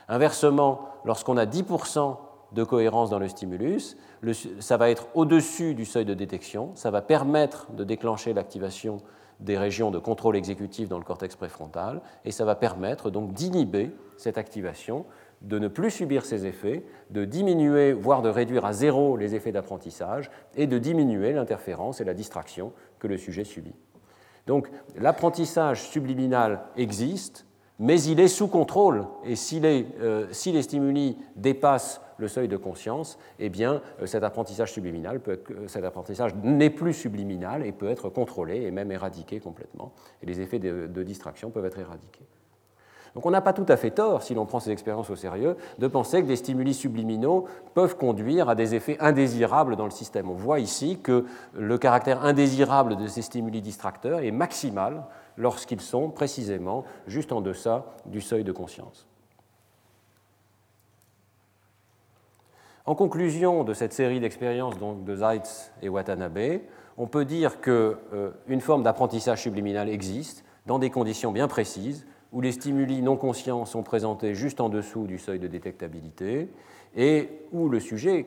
[0.09, 2.17] Inversement, lorsqu'on a 10%
[2.51, 3.97] de cohérence dans le stimulus,
[4.59, 8.97] ça va être au-dessus du seuil de détection, ça va permettre de déclencher l'activation
[9.39, 13.91] des régions de contrôle exécutif dans le cortex préfrontal, et ça va permettre donc d'inhiber
[14.17, 15.05] cette activation,
[15.41, 19.51] de ne plus subir ces effets, de diminuer, voire de réduire à zéro les effets
[19.51, 23.73] d'apprentissage, et de diminuer l'interférence et la distraction que le sujet subit.
[24.45, 27.45] Donc l'apprentissage subliminal existe,
[27.79, 32.47] mais il est sous contrôle, et si les, euh, si les stimuli dépassent le seuil
[32.47, 37.65] de conscience, eh bien, euh, cet apprentissage subliminal, peut euh, cet apprentissage n'est plus subliminal
[37.65, 39.91] et peut être contrôlé et même éradiqué complètement.
[40.21, 42.25] Et les effets de, de distraction peuvent être éradiqués.
[43.13, 45.57] Donc on n'a pas tout à fait tort, si l'on prend ces expériences au sérieux,
[45.79, 50.29] de penser que des stimuli subliminaux peuvent conduire à des effets indésirables dans le système.
[50.29, 55.03] On voit ici que le caractère indésirable de ces stimuli distracteurs est maximal
[55.35, 59.07] lorsqu'ils sont précisément juste en deçà du seuil de conscience.
[62.85, 66.61] En conclusion de cette série d'expériences de Zeitz et Watanabe,
[66.97, 72.41] on peut dire qu'une euh, forme d'apprentissage subliminal existe dans des conditions bien précises où
[72.41, 76.49] les stimuli non conscients sont présentés juste en dessous du seuil de détectabilité
[76.95, 78.25] et où le sujet,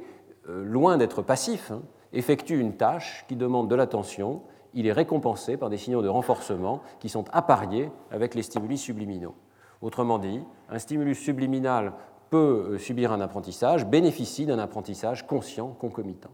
[0.48, 4.42] euh, loin d'être passif, hein, effectue une tâche qui demande de l'attention.
[4.72, 9.34] Il est récompensé par des signaux de renforcement qui sont appariés avec les stimuli subliminaux.
[9.82, 10.40] Autrement dit,
[10.70, 11.92] un stimulus subliminal
[12.36, 16.30] euh, subir un apprentissage, bénéficie d'un apprentissage conscient concomitant.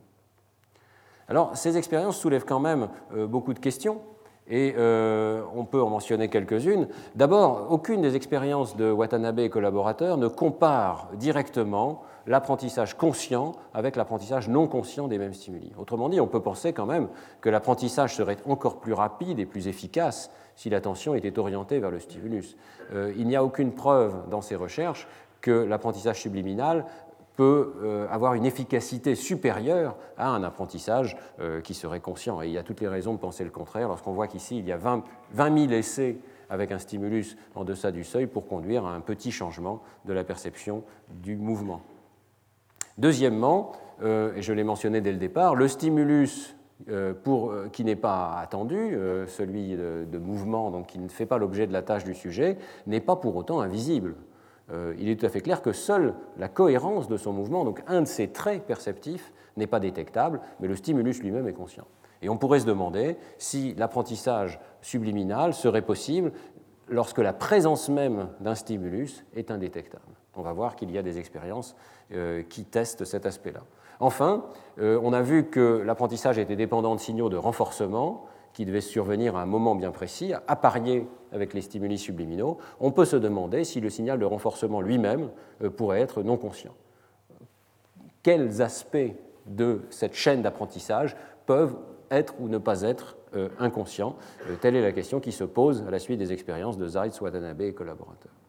[1.29, 4.01] Alors, ces expériences soulèvent quand même euh, beaucoup de questions,
[4.49, 6.89] et euh, on peut en mentionner quelques-unes.
[7.15, 14.49] D'abord, aucune des expériences de Watanabe et collaborateurs ne compare directement l'apprentissage conscient avec l'apprentissage
[14.49, 15.73] non conscient des mêmes stimuli.
[15.79, 17.09] Autrement dit, on peut penser quand même
[17.41, 22.01] que l'apprentissage serait encore plus rapide et plus efficace si l'attention était orientée vers le
[22.01, 22.57] stimulus.
[22.93, 25.07] il n'y a aucune preuve dans ces recherches
[25.41, 26.85] que l'apprentissage subliminal
[27.41, 32.43] peut euh, avoir une efficacité supérieure à un apprentissage euh, qui serait conscient.
[32.43, 34.67] Et il y a toutes les raisons de penser le contraire lorsqu'on voit qu'ici, il
[34.67, 35.03] y a 20,
[35.35, 36.17] 000 essais
[36.51, 40.23] avec un stimulus en deçà du seuil pour conduire à un petit changement de la
[40.23, 41.81] perception du mouvement.
[42.99, 43.73] Deuxièmement,
[44.03, 46.55] euh, et je l'ai mentionné dès le départ, le stimulus
[47.73, 51.75] qui n'est pas attendu, celui de, de, mouvement, donc qui ne fait pas l'objet de
[51.75, 54.15] la tâche du sujet, n'est pas pour autant invisible.
[54.73, 57.83] Euh, il est tout à fait clair que seule la cohérence de son mouvement, donc
[57.87, 61.87] un de ses traits perceptifs, n'est pas détectable, mais le stimulus lui-même est conscient.
[62.23, 66.33] Et on pourrait se demander si l'apprentissage subliminal serait possible
[66.89, 70.05] lorsque la présence même d'un stimulus est indétectable.
[70.37, 71.77] On va voir qu'il y a des expériences
[72.13, 73.63] euh, qui testent cet aspect-là.
[74.01, 74.45] Enfin,
[74.79, 78.27] euh, on a vu que l'apprentissage était dépendant de signaux de renforcement,
[78.61, 82.91] qui devait survenir à un moment bien précis, à parier avec les stimuli subliminaux, on
[82.91, 85.31] peut se demander si le signal de renforcement lui-même
[85.63, 86.75] euh, pourrait être non conscient.
[88.23, 89.15] Quels aspects
[89.47, 91.75] de cette chaîne d'apprentissage peuvent
[92.11, 94.17] être ou ne pas être euh, inconscients?
[94.51, 97.19] Euh, Telle est la question qui se pose à la suite des expériences de Zeitz,
[97.23, 98.40] Watanabe et collaborateurs.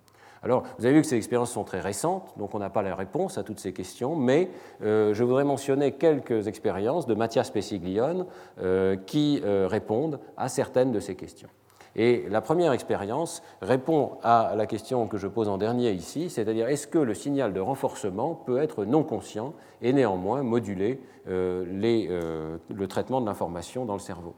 [0.44, 2.96] Alors, vous avez vu que ces expériences sont très récentes, donc on n'a pas la
[2.96, 4.50] réponse à toutes ces questions, mais
[4.82, 8.26] euh, je voudrais mentionner quelques expériences de Mathias Pessiglione
[8.60, 11.50] euh, qui euh, répondent à certaines de ces questions.
[11.96, 16.70] Et la première expérience répond à la question que je pose en dernier ici, c'est-à-dire
[16.70, 23.20] est-ce que le signal de renforcement peut être non conscient et néanmoins moduler le traitement
[23.20, 24.36] de l'information dans le cerveau?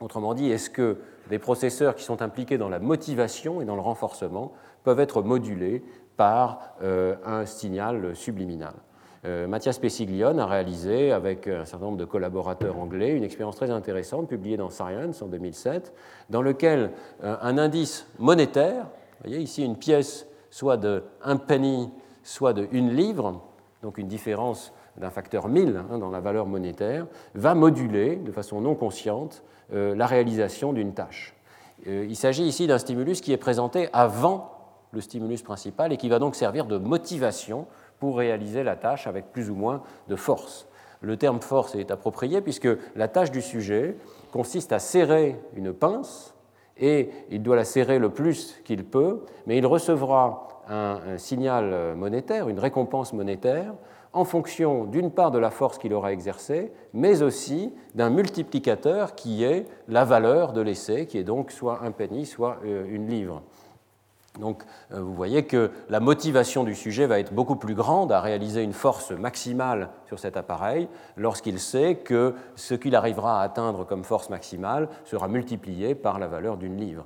[0.00, 0.96] Autrement dit, est-ce que
[1.30, 4.52] des processeurs qui sont impliqués dans la motivation et dans le renforcement
[4.84, 5.82] peuvent être modulés
[6.16, 8.74] par euh, un signal subliminal.
[9.24, 13.70] Euh, Mathias Pessiglione a réalisé, avec un certain nombre de collaborateurs anglais, une expérience très
[13.70, 15.92] intéressante publiée dans Science en 2007,
[16.30, 16.90] dans lequel
[17.22, 21.90] euh, un indice monétaire, vous voyez ici une pièce soit de 1 penny,
[22.24, 23.42] soit de 1 livre,
[23.82, 28.60] donc une différence d'un facteur 1000 hein, dans la valeur monétaire, va moduler de façon
[28.60, 31.34] non consciente la réalisation d'une tâche.
[31.86, 34.61] il s'agit ici d'un stimulus qui est présenté avant
[34.92, 37.66] le stimulus principal et qui va donc servir de motivation
[37.98, 40.68] pour réaliser la tâche avec plus ou moins de force.
[41.00, 43.96] Le terme force est approprié puisque la tâche du sujet
[44.30, 46.34] consiste à serrer une pince
[46.78, 52.48] et il doit la serrer le plus qu'il peut, mais il recevra un, signal monétaire,
[52.48, 53.74] une récompense monétaire,
[54.12, 59.42] en fonction d'une part de la force qu'il aura exercée, mais aussi d'un multiplicateur qui
[59.42, 63.42] est la valeur de l'essai, qui est donc soit un penny, soit euh, une livre.
[64.40, 64.62] Donc
[64.92, 68.62] euh, vous voyez que la motivation du sujet va être beaucoup plus grande à réaliser
[68.62, 74.04] une force maximale sur cet appareil lorsqu'il sait que ce qu'il arrivera à atteindre comme
[74.04, 77.04] force maximale sera multiplié par la valeur d'une livre.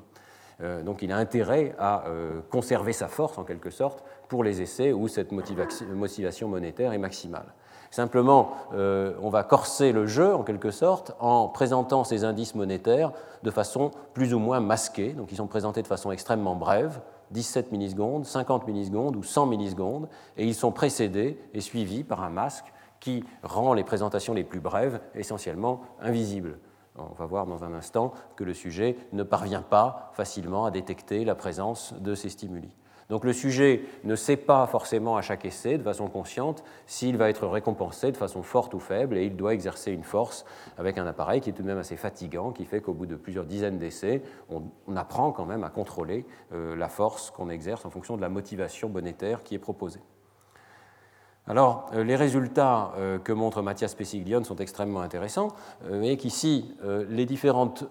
[0.62, 4.62] Euh, donc il a intérêt à euh, conserver sa force en quelque sorte pour les
[4.62, 7.52] essais où cette motivation monétaire est maximale.
[7.96, 13.10] Simplement, on va corser le jeu en quelque sorte en présentant ces indices monétaires
[13.42, 15.14] de façon plus ou moins masquée.
[15.14, 20.10] Donc ils sont présentés de façon extrêmement brève, 17 millisecondes, 50 millisecondes ou 100 millisecondes,
[20.36, 22.70] et ils sont précédés et suivis par un masque
[23.00, 26.58] qui rend les présentations les plus brèves essentiellement invisibles.
[26.98, 31.24] On va voir dans un instant que le sujet ne parvient pas facilement à détecter
[31.24, 32.68] la présence de ces stimuli.
[33.08, 37.30] Donc le sujet ne sait pas forcément à chaque essai, de façon consciente, s'il va
[37.30, 40.44] être récompensé de façon forte ou faible, et il doit exercer une force
[40.76, 43.14] avec un appareil qui est tout de même assez fatigant, qui fait qu'au bout de
[43.14, 44.62] plusieurs dizaines d'essais, on,
[44.96, 48.88] apprend quand même à contrôler euh, la force qu'on exerce en fonction de la motivation
[48.88, 50.00] monétaire qui est proposée.
[51.46, 55.48] Alors, euh, les résultats euh, que montre Mathias Pessiglione sont extrêmement intéressants.
[55.82, 56.74] Vous voyez qu'ici,
[57.08, 57.84] les différentes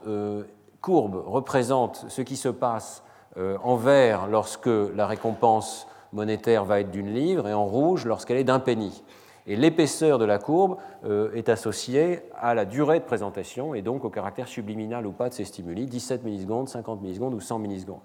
[0.82, 3.05] courbes représentent ce qui se passe
[3.38, 8.44] en vert lorsque la récompense monétaire va être d'une livre et en rouge lorsqu'elle est
[8.44, 9.04] d'un penny.
[9.48, 14.04] Et l'épaisseur de la courbe euh, est associée à la durée de présentation et donc
[14.04, 18.02] au caractère subliminal ou pas de ces stimuli, 17 millisecondes, 50 millisecondes ou 100 millisecondes.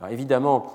[0.00, 0.66] Alors évidemment,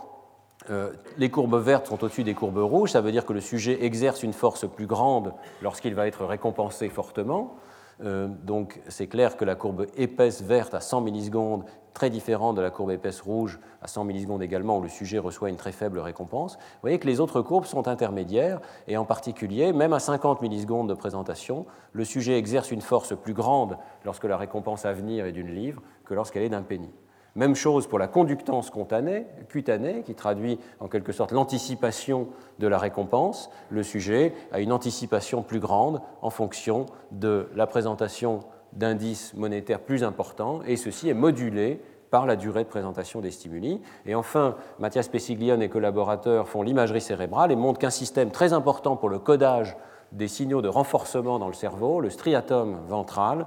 [0.72, 3.86] euh, les courbes vertes sont au-dessus des courbes rouges, ça veut dire que le sujet
[3.86, 7.56] exerce une force plus grande lorsqu'il va être récompensé fortement.
[8.00, 12.70] Donc c'est clair que la courbe épaisse verte à 100 millisecondes très différent de la
[12.70, 16.56] courbe épaisse rouge à 100 millisecondes également, où le sujet reçoit une très faible récompense.
[16.56, 20.88] Vous voyez que les autres courbes sont intermédiaires, et en particulier, même à 50 millisecondes
[20.88, 25.32] de présentation, le sujet exerce une force plus grande lorsque la récompense à venir est
[25.34, 26.94] d'une livre que lorsqu'elle est d'un penny.
[27.36, 32.28] Même chose pour la conductance cutanée, qui traduit en quelque sorte l'anticipation
[32.60, 33.50] de la récompense.
[33.70, 38.40] Le sujet a une anticipation plus grande en fonction de la présentation
[38.74, 43.82] d'indices monétaires plus importants, et ceci est modulé par la durée de présentation des stimuli.
[44.06, 48.96] Et enfin, Mathias Pessiglione et collaborateurs font l'imagerie cérébrale et montrent qu'un système très important
[48.96, 49.78] pour le codage
[50.12, 53.46] des signaux de renforcement dans le cerveau, le striatum ventral,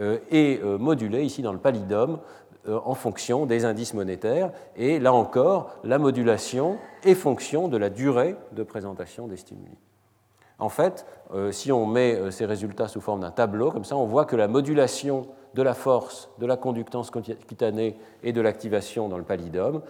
[0.00, 2.18] euh, est euh, modulé ici dans le pallidum
[2.68, 4.50] en fonction des indices monétaires.
[4.76, 9.76] Et là encore, la modulation est fonction de la durée de présentation des stimuli.
[10.58, 11.04] En fait,
[11.50, 14.46] si on met ces résultats sous forme d'un tableau, comme ça, on voit que la
[14.46, 19.82] modulation de la force, de la conductance cutanée et de l'activation dans le pallidum,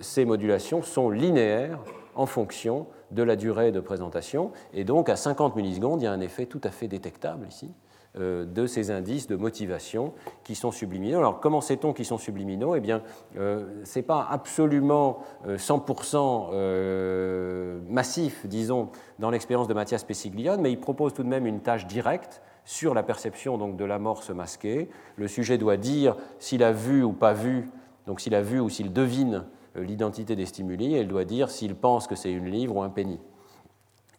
[0.00, 1.78] ces modulations sont linéaires
[2.16, 4.52] en fonction de la durée de présentation.
[4.72, 7.66] Et donc, à 50 millisecondes, il y a un effet tout à fait détectable ici
[7.66, 7.83] euh,
[8.16, 10.12] de ces indices de motivation
[10.44, 11.18] qui sont subliminaux.
[11.18, 12.76] Alors comment sait-on qu'ils sont subliminaux?
[12.76, 13.02] Eh bien,
[13.36, 20.70] euh, ce n'est pas absolument 100% euh, massif, disons, dans l'expérience de Mathias Pessiglione, mais
[20.70, 24.88] il propose tout de même une tâche directe sur la perception donc, de l'amorce masquée.
[25.16, 27.68] Le sujet doit dire s'il a vu ou pas vu,
[28.06, 29.44] donc s'il a vu ou s'il devine
[29.74, 32.90] l'identité des stimuli, et il doit dire s'il pense que c'est une livre ou un
[32.90, 33.18] penny.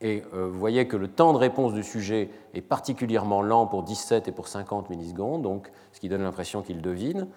[0.02, 3.84] Et euh, vous voyez que le temps de réponse du sujet est particulièrement lent pour
[3.84, 7.28] 17 et pour 50 millisecondes, donc, ce qui donne l'impression qu'il devine.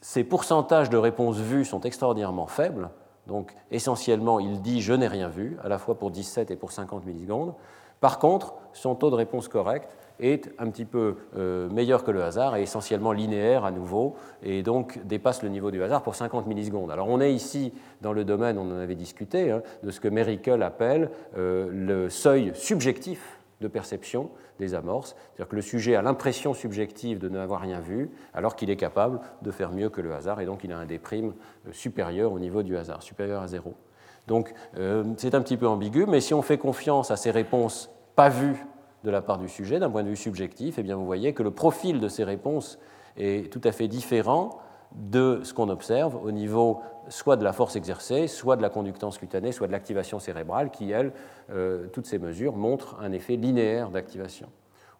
[0.00, 2.90] Ces pourcentages de réponses vues sont extraordinairement faibles,
[3.26, 6.72] donc essentiellement il dit je n'ai rien vu, à la fois pour 17 et pour
[6.72, 7.54] 50 millisecondes.
[8.00, 12.22] Par contre, son taux de réponse correct est un petit peu euh, meilleur que le
[12.22, 16.46] hasard et essentiellement linéaire à nouveau, et donc dépasse le niveau du hasard pour 50
[16.46, 16.90] millisecondes.
[16.90, 20.08] Alors on est ici dans le domaine, on en avait discuté, hein, de ce que
[20.08, 26.02] Merrickle appelle euh, le seuil subjectif de perception des amorces, c'est-à-dire que le sujet a
[26.02, 30.14] l'impression subjective de n'avoir rien vu, alors qu'il est capable de faire mieux que le
[30.14, 31.34] hasard, et donc il a un déprime
[31.66, 33.74] euh, supérieur au niveau du hasard, supérieur à zéro.
[34.26, 34.52] Donc
[35.16, 38.62] c'est un petit peu ambigu, mais si on fait confiance à ces réponses pas vues
[39.04, 41.42] de la part du sujet, d'un point de vue subjectif, eh bien vous voyez que
[41.42, 42.78] le profil de ces réponses
[43.16, 44.58] est tout à fait différent
[44.92, 49.18] de ce qu'on observe au niveau soit de la force exercée, soit de la conductance
[49.18, 51.12] cutanée, soit de l'activation cérébrale, qui, elles,
[51.50, 54.48] euh, toutes ces mesures montrent un effet linéaire d'activation.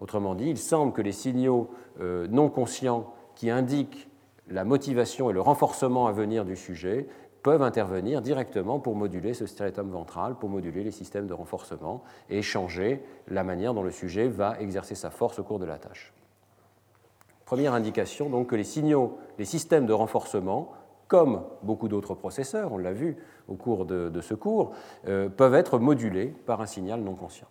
[0.01, 1.71] Autrement dit, il semble que les signaux
[2.01, 4.09] euh, non conscients qui indiquent
[4.49, 7.09] la motivation et le renforcement à venir du sujet
[7.43, 12.43] peuvent intervenir directement pour moduler ce striatum ventral, pour moduler les systèmes de renforcement et
[12.43, 16.13] changer la manière dont le sujet va exercer sa force au cours de la tâche.
[17.45, 20.73] Première indication donc que les signaux, les systèmes de renforcement,
[21.07, 23.17] comme beaucoup d'autres processeurs, on l'a vu
[23.49, 24.73] au cours de, ce cours,
[25.07, 27.49] euh, peuvent être modulés par un signal non conscient.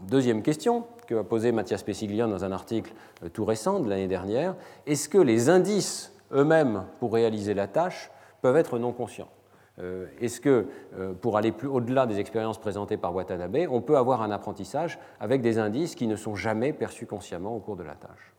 [0.00, 2.92] deuxième question que a posée Mathias Pessiglian dans un article
[3.24, 4.54] euh, tout récent de l'année dernière,
[4.86, 8.10] est-ce que les indices eux-mêmes, pour réaliser la tâche,
[8.42, 9.28] peuvent être non conscients.
[9.78, 10.66] Euh, est-ce que,
[10.98, 14.98] euh, pour aller plus au-delà des expériences présentées par Watanabe, on peut avoir un apprentissage
[15.20, 18.34] avec des indices qui ne sont jamais perçus consciemment au cours de la tâche?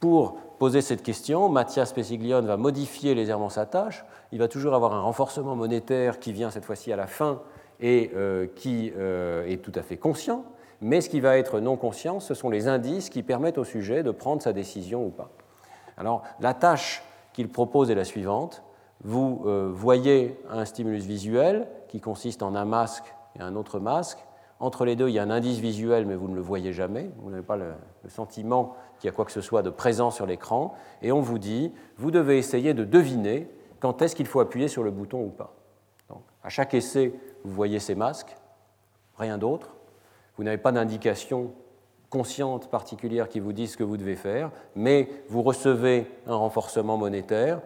[0.00, 4.04] Pour poser cette question, Mathias Pessiglione va modifier légèrement sa tâche.
[4.32, 7.40] Il va toujours avoir un renforcement monétaire qui vient cette fois-ci à la fin
[7.80, 10.44] et euh, qui est tout à fait conscient.
[10.82, 14.02] Mais ce qui va être non conscient, ce sont les indices qui permettent au sujet
[14.02, 15.30] de prendre sa décision ou pas.
[15.96, 18.62] Alors, la tâche qu'il propose est la suivante.
[19.02, 24.18] Vous euh, voyez un stimulus visuel qui consiste en un masque et un autre masque.
[24.60, 27.10] Entre les deux, il y a un indice visuel, mais vous ne le voyez jamais.
[27.18, 27.74] Vous n'avez pas le,
[28.08, 30.74] sentiment qu'il y a quoi que ce soit de présent sur l'écran.
[31.02, 34.82] Et on vous dit, vous devez essayer de deviner quand est-ce qu'il faut appuyer sur
[34.82, 35.54] le bouton ou pas.
[36.42, 37.12] à chaque essai,
[37.44, 38.36] vous voyez ces masques,
[39.18, 39.74] rien d'autre.
[40.36, 41.52] Vous n'avez pas d'indication
[42.14, 46.96] consciente particulière qui vous dit ce que vous devez faire, mais vous recevez un renforcement
[46.96, 47.60] monétaire.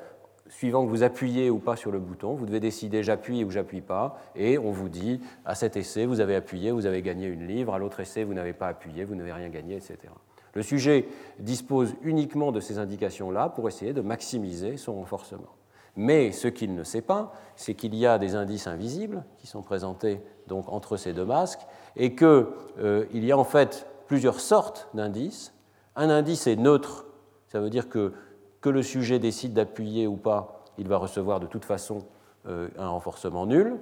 [0.49, 3.83] Suivant que vous appuyez ou pas sur le bouton, vous devez décider j'appuie ou j'appuie
[3.83, 7.47] pas, et on vous dit à cet essai vous avez appuyé, vous avez gagné une
[7.47, 9.99] livre, à l'autre essai vous n'avez pas appuyé, vous n'avez rien gagné, etc.
[10.55, 11.07] Le sujet
[11.39, 15.53] dispose uniquement de ces indications-là pour essayer de maximiser son renforcement.
[15.95, 19.63] Mais ce qu'il ne sait pas, c'est qu'il y a des indices invisibles qui sont
[19.63, 22.47] présentés donc entre ces deux masques, et qu'il
[22.79, 25.55] euh, y a en fait plusieurs sortes d'indices.
[25.95, 27.07] Un indice est neutre,
[27.47, 28.13] ça veut dire que
[28.61, 32.01] que le sujet décide d'appuyer ou pas, il va recevoir de toute façon
[32.47, 33.77] euh, un renforcement nul,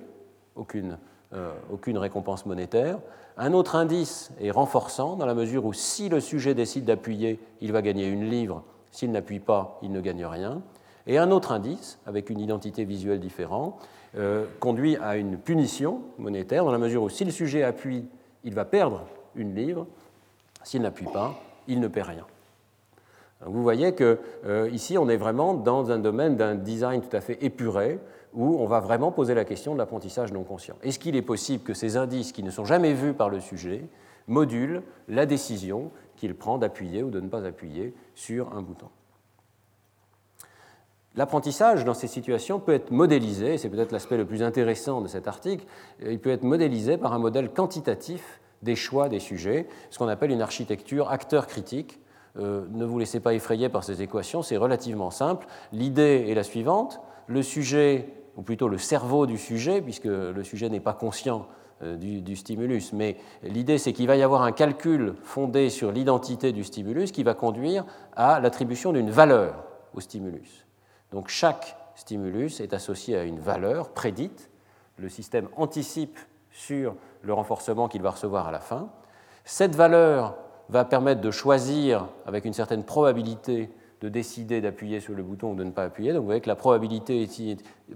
[0.55, 0.99] aucune,
[1.33, 2.99] euh, aucune récompense monétaire.
[3.37, 7.73] Un autre indice est renforçant dans la mesure où si le sujet décide d'appuyer, il
[7.73, 10.63] va gagner une livre, s'il n'appuie pas, il ne gagne rien.
[11.07, 13.79] Et un autre indice, avec une identité visuelle différente,
[14.17, 18.07] euh, conduit à une punition monétaire dans la mesure où si le sujet appuie,
[18.45, 19.03] il va perdre
[19.35, 19.87] une livre,
[20.67, 22.27] s'il n'appuie pas, il ne perd rien.
[23.47, 27.21] vous voyez que euh, ici, on est vraiment dans un domaine d'un design tout à
[27.21, 28.01] fait épuré,
[28.35, 30.75] où on va vraiment poser la question de l'apprentissage non conscient.
[30.83, 33.85] Est-ce qu'il est possible que ces indices qui ne sont jamais vus par le sujet
[34.27, 38.89] modulent la décision qu'il prend d'appuyer ou de ne pas appuyer sur un bouton?
[41.15, 45.29] L'apprentissage dans ces situations peut être modélisé, c'est peut-être l'aspect le plus intéressant de cet
[45.29, 45.65] article,
[46.05, 50.31] il peut être modélisé par un modèle quantitatif des choix des sujets, ce qu'on appelle
[50.31, 52.01] une architecture acteur critique.
[52.39, 55.47] Euh, ne vous laissez pas effrayer par ces équations, c'est relativement simple.
[55.73, 60.69] L'idée est la suivante, le sujet, ou plutôt le cerveau du sujet, puisque le sujet
[60.69, 61.47] n'est pas conscient
[61.83, 66.53] euh, du, stimulus, mais l'idée c'est qu'il va y avoir un calcul fondé sur l'identité
[66.53, 67.85] du stimulus qui va conduire
[68.15, 70.65] à l'attribution d'une valeur au stimulus.
[71.13, 74.49] Donc chaque stimulus est associé à une valeur prédite.
[74.97, 76.19] Le système anticipe
[76.51, 76.95] sur
[77.27, 78.89] le renforcement qu'il va recevoir à la fin.
[79.45, 80.37] Cette valeur
[80.69, 83.71] va permettre de choisir avec une certaine probabilité
[84.01, 86.13] de décider d'appuyer sur le bouton ou de ne pas appuyer.
[86.13, 87.27] Donc vous voyez que la probabilité,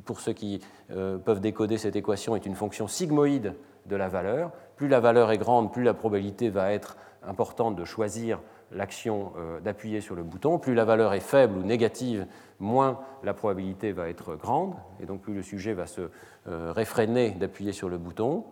[0.05, 0.61] pour ceux qui
[0.91, 3.55] euh, peuvent décoder cette équation, est une fonction sigmoïde
[3.87, 4.51] de la valeur.
[4.76, 8.41] Plus la valeur est grande, plus la probabilité va être importante de choisir
[8.72, 10.59] l'action euh, d'appuyer sur le bouton.
[10.59, 12.26] Plus la valeur est faible ou négative,
[12.61, 16.03] moins la probabilité va être grande, et donc plus le sujet va se
[16.49, 18.45] euh, réfréner d'appuyer sur le bouton.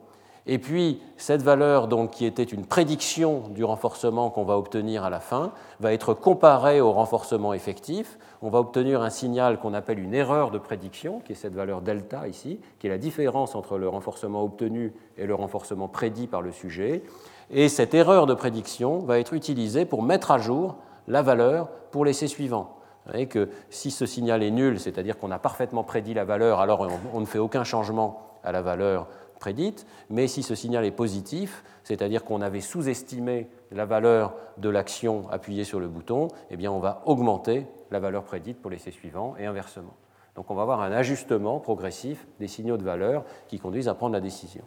[0.47, 5.11] Et puis, cette valeur, donc, qui était une prédiction du renforcement qu'on va obtenir à
[5.11, 8.19] la fin, va être comparée au renforcement effectif.
[8.41, 11.83] On va obtenir un signal qu'on appelle une erreur de prédiction, qui est cette valeur
[11.83, 16.41] delta ici, qui est la différence entre le renforcement obtenu et le renforcement prédit par
[16.41, 17.03] le sujet.
[17.51, 20.77] Et cette erreur de prédiction va être utilisée pour mettre à jour
[21.09, 22.77] la valeur pour l'essai suivant.
[23.05, 26.61] Vous voyez que si ce signal est nul, c'est-à-dire qu'on a parfaitement prédit la valeur,
[26.61, 29.09] alors on ne fait aucun changement à la valeur
[29.39, 35.29] prédite, mais si ce signal est positif, c'est-à-dire qu'on avait sous-estimé la valeur de l'action
[35.31, 39.35] appuyée sur le bouton, eh bien on va augmenter la valeur prédite pour l'essai suivant
[39.39, 39.95] et inversement.
[40.35, 44.13] Donc on va avoir un ajustement progressif des signaux de valeur qui conduisent à prendre
[44.13, 44.65] la décision.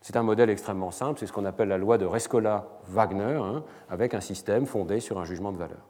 [0.00, 4.14] C'est un modèle extrêmement simple, c'est ce qu'on appelle la loi de Rescola-Wagner, hein, avec
[4.14, 5.88] un système fondé sur un jugement de valeur.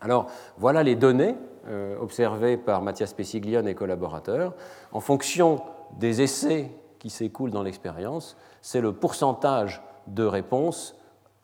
[0.00, 0.26] Alors,
[0.58, 1.36] voilà les données
[1.68, 4.54] euh, observées par Mathias Pessiglione et collaborateurs.
[4.92, 5.62] En fonction
[5.98, 10.96] des essais qui s'écoulent dans l'expérience, c'est le pourcentage de réponses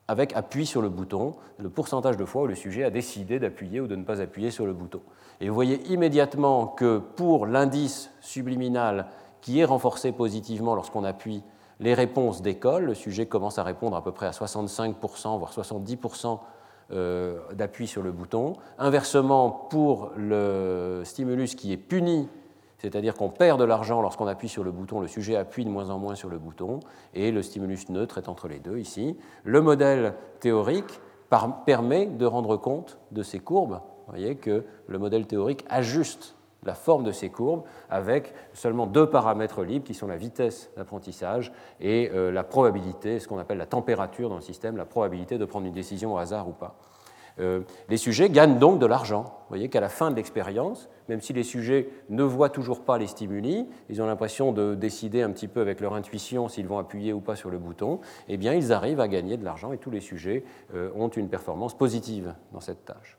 [0.09, 3.81] avec appui sur le bouton, le pourcentage de fois où le sujet a décidé d'appuyer
[3.81, 5.01] ou de ne pas appuyer sur le bouton.
[5.41, 9.07] Et vous voyez immédiatement que pour l'indice subliminal
[9.41, 11.43] qui est renforcé positivement lorsqu'on appuie
[11.79, 16.41] les réponses d'école, le sujet commence à répondre à peu près à 65%, voire 70%
[16.93, 18.55] euh, d'appui sur le bouton.
[18.79, 22.29] Inversement, pour le stimulus qui est puni,
[22.81, 25.91] c'est-à-dire qu'on perd de l'argent lorsqu'on appuie sur le bouton, le sujet appuie de moins
[25.91, 26.81] en moins sur le bouton,
[27.15, 29.19] et le stimulus neutre est entre les deux ici.
[29.45, 31.01] Le modèle théorique
[31.67, 33.81] permet de rendre compte de ces courbes.
[34.07, 39.09] Vous voyez que le modèle théorique ajuste la forme de ces courbes avec seulement deux
[39.09, 43.67] paramètres libres qui sont la vitesse d'apprentissage et euh, la probabilité, ce qu'on appelle la
[43.67, 46.77] température dans le système, la probabilité de prendre une décision au hasard ou pas.
[47.41, 49.23] Euh, les sujets gagnent donc de l'argent.
[49.23, 52.99] Vous voyez qu'à la fin de l'expérience, même si les sujets ne voient toujours pas
[52.99, 56.79] les stimuli, ils ont l'impression de décider un petit peu avec leur intuition s'ils vont
[56.79, 59.79] appuyer ou pas sur le bouton, eh bien ils arrivent à gagner de l'argent et
[59.79, 63.19] tous les sujets euh, ont une performance positive dans cette tâche.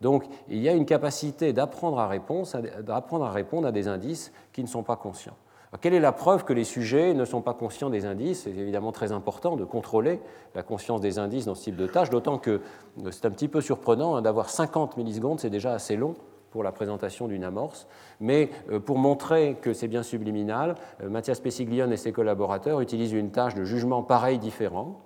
[0.00, 4.68] Donc il y a une capacité d'apprendre à, à répondre à des indices qui ne
[4.68, 5.36] sont pas conscients.
[5.76, 8.44] Quelle est la preuve que les sujets ne sont pas conscients des indices?
[8.44, 10.20] C'est évidemment très important de contrôler
[10.54, 12.62] la conscience des indices dans ce type de tâche, d'autant que
[13.04, 16.14] euh, c'est un petit peu surprenant hein, d'avoir 50 millisecondes, c'est déjà assez long
[16.50, 17.86] pour la présentation d'une amorce.
[18.20, 23.12] Mais euh, pour montrer que c'est bien subliminal, euh, Mathias Pessiglione et ses collaborateurs utilisent
[23.12, 25.02] une tâche de jugement pareil différent,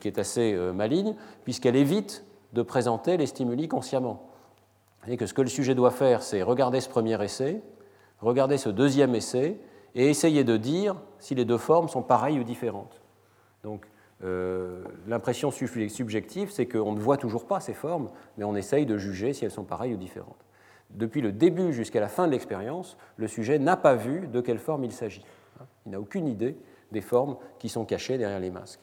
[0.00, 4.30] qui est assez maligne, puisqu'elle évite de présenter les stimuli consciemment
[5.08, 7.60] et que ce que le sujet doit faire, c'est regarder ce premier essai,
[8.20, 9.58] regarder ce deuxième essai,
[9.94, 13.00] et essayer de dire si les deux formes sont pareilles ou différentes.
[13.62, 13.86] Donc,
[14.22, 18.96] euh, l'impression subjective, c'est qu'on ne voit toujours pas ces formes, mais on essaye de
[18.96, 20.44] juger si elles sont pareilles ou différentes.
[20.90, 24.58] Depuis le début jusqu'à la fin de l'expérience, le sujet n'a pas vu de quelle
[24.58, 25.24] forme il s'agit.
[25.86, 26.56] Il n'a aucune idée
[26.92, 28.80] des formes qui sont cachées derrière les masques.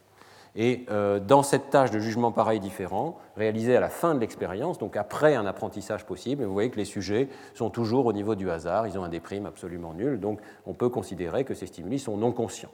[0.56, 4.78] Et euh, dans cette tâche de jugement pareil différent, réalisée à la fin de l'expérience,
[4.78, 8.50] donc après un apprentissage possible, vous voyez que les sujets sont toujours au niveau du
[8.50, 12.18] hasard, ils ont un déprime absolument nul, donc on peut considérer que ces stimuli sont
[12.18, 12.72] non conscients.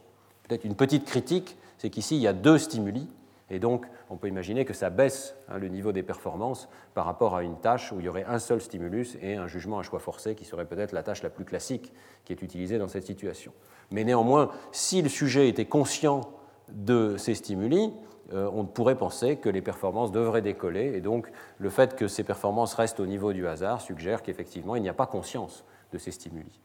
[0.47, 3.07] Peut-être une petite critique, c'est qu'ici il y a deux stimuli,
[3.51, 7.35] et donc on peut imaginer que ça baisse hein, le niveau des performances par rapport
[7.35, 9.99] à une tâche où il y aurait un seul stimulus et un jugement à choix
[9.99, 11.93] forcé, qui serait peut-être la tâche la plus classique
[12.25, 13.53] qui est utilisée dans cette situation.
[13.91, 16.21] Mais néanmoins, si le sujet était conscient
[16.69, 17.93] de ces stimuli,
[18.33, 22.23] euh, on pourrait penser que les performances devraient décoller, et donc le fait que ces
[22.23, 25.63] performances restent au niveau du hasard suggère qu'effectivement il n'y a pas conscience
[25.93, 26.59] de ces stimuli.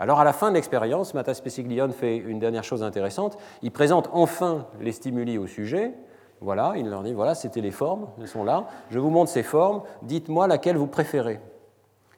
[0.00, 4.10] Alors à la fin de l'expérience, Matas Pessiglione fait une dernière chose intéressante, il présente
[4.12, 5.94] enfin les stimuli au sujet,
[6.40, 9.44] voilà, il leur dit voilà, c'était les formes, elles sont là, je vous montre ces
[9.44, 11.40] formes, dites-moi laquelle vous préférez.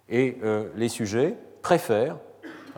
[0.08, 2.16] Et euh, les sujets préfèrent,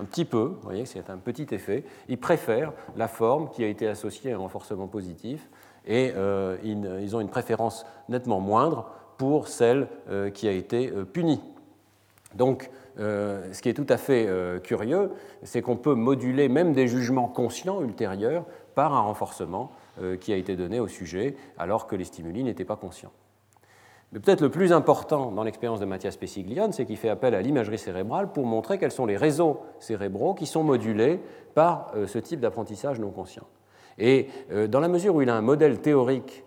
[0.01, 3.67] un petit peu, vous voyez, c'est un petit effet, ils préfèrent la forme qui a
[3.67, 5.49] été associée à un renforcement positif
[5.87, 11.41] et euh, ils, ont une préférence nettement moindre pour celle euh, qui a été punie.
[12.35, 14.29] Donc, ce qui est tout à fait
[14.65, 15.13] curieux,
[15.45, 18.45] c'est qu'on peut moduler même des jugements conscients ultérieurs
[18.75, 19.71] par un renforcement
[20.21, 23.13] qui a été donné au sujet alors que les stimuli n'étaient pas conscients.
[24.13, 27.43] Mais peut-être le plus important dans l'expérience de Mathias Pessiglione, c'est qu'il fait appel à
[27.43, 31.21] l'imagerie cérébrale pour montrer quels sont les réseaux cérébraux qui sont modulés
[31.55, 33.47] par euh, ce type d'apprentissage non conscient.
[33.99, 36.45] Et euh, dans la mesure où il a un modèle théorique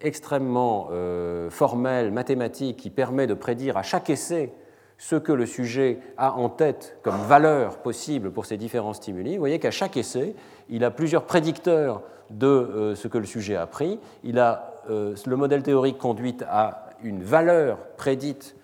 [0.00, 4.52] extrêmement euh, formel, mathématique, qui permet de prédire à chaque essai
[4.98, 9.40] ce que le sujet a en tête comme valeur possible pour ces différents stimuli, vous
[9.40, 10.34] voyez qu'à chaque essai,
[10.68, 13.98] il a plusieurs prédicteurs de ce que le sujet a appris.
[14.22, 18.56] Il a, le modèle théorique conduit à une valeur prédite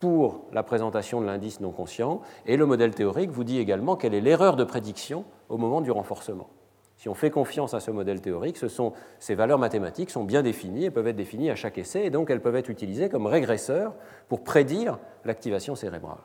[0.00, 4.14] pour la présentation de l'indice non conscient, et le modèle théorique vous dit également quelle
[4.14, 6.50] est l'erreur de prédiction au moment du renforcement.
[6.96, 10.42] Si on fait confiance à ce modèle théorique, ce sont, ces valeurs mathématiques sont bien
[10.42, 13.26] définies et peuvent être définies à chaque essai, et donc elles peuvent être utilisées comme
[13.26, 13.94] régresseurs
[14.28, 16.18] pour prédire l'activation cérébrale.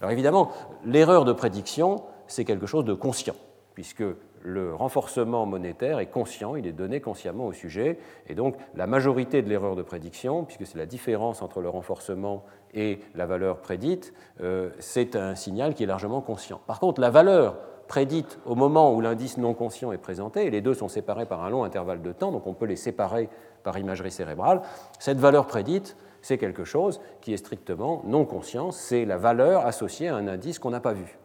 [0.00, 0.50] Alors évidemment,
[0.84, 3.36] l'erreur de prédiction, c'est quelque chose de conscient,
[3.74, 4.04] puisque
[4.44, 9.40] le renforcement monétaire est conscient, il est donné consciemment au sujet, et donc la majorité
[9.40, 14.12] de l'erreur de prédiction, puisque c'est la différence entre le renforcement et la valeur prédite,
[14.42, 16.60] euh, c'est un signal qui est largement conscient.
[16.66, 17.56] Par contre, la valeur
[17.88, 21.42] prédite au moment où l'indice non conscient est présenté, et les deux sont séparés par
[21.42, 23.30] un long intervalle de temps, donc on peut les séparer
[23.62, 24.60] par imagerie cérébrale,
[24.98, 30.08] cette valeur prédite, c'est quelque chose qui est strictement non conscient, c'est la valeur associée
[30.08, 31.18] à un indice qu'on n'a pas vu.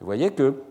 [0.00, 0.62] Vous voyez que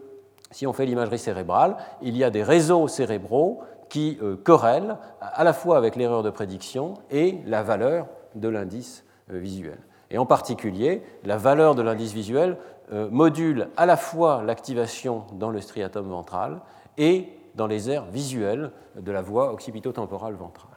[0.54, 5.44] si on fait l'imagerie cérébrale, il y a des réseaux cérébraux qui euh, corrèlent à
[5.44, 9.80] la fois avec l'erreur de prédiction et la valeur de l'indice euh, visuel.
[10.12, 12.58] Et en particulier, la valeur de l'indice visuel
[12.92, 16.62] euh, module à la fois l'activation dans le striatum ventral
[16.98, 20.73] et dans les aires visuelles de la voie occipito-temporale ventrale.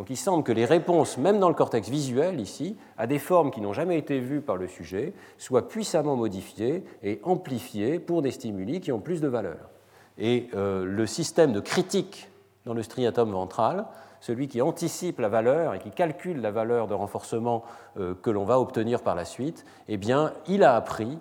[0.00, 3.50] Donc il semble que les réponses, même dans le cortex visuel ici, à des formes
[3.50, 8.30] qui n'ont jamais été vues par le sujet, soient puissamment modifiées et amplifiées pour des
[8.30, 9.68] stimuli qui ont plus de valeur.
[10.16, 12.30] Et euh, le système de critique
[12.64, 13.84] dans le striatum ventral,
[14.20, 17.62] celui qui anticipe la valeur et qui calcule la valeur de renforcement
[17.98, 21.18] euh, que l'on va obtenir par la suite, eh bien, il a appris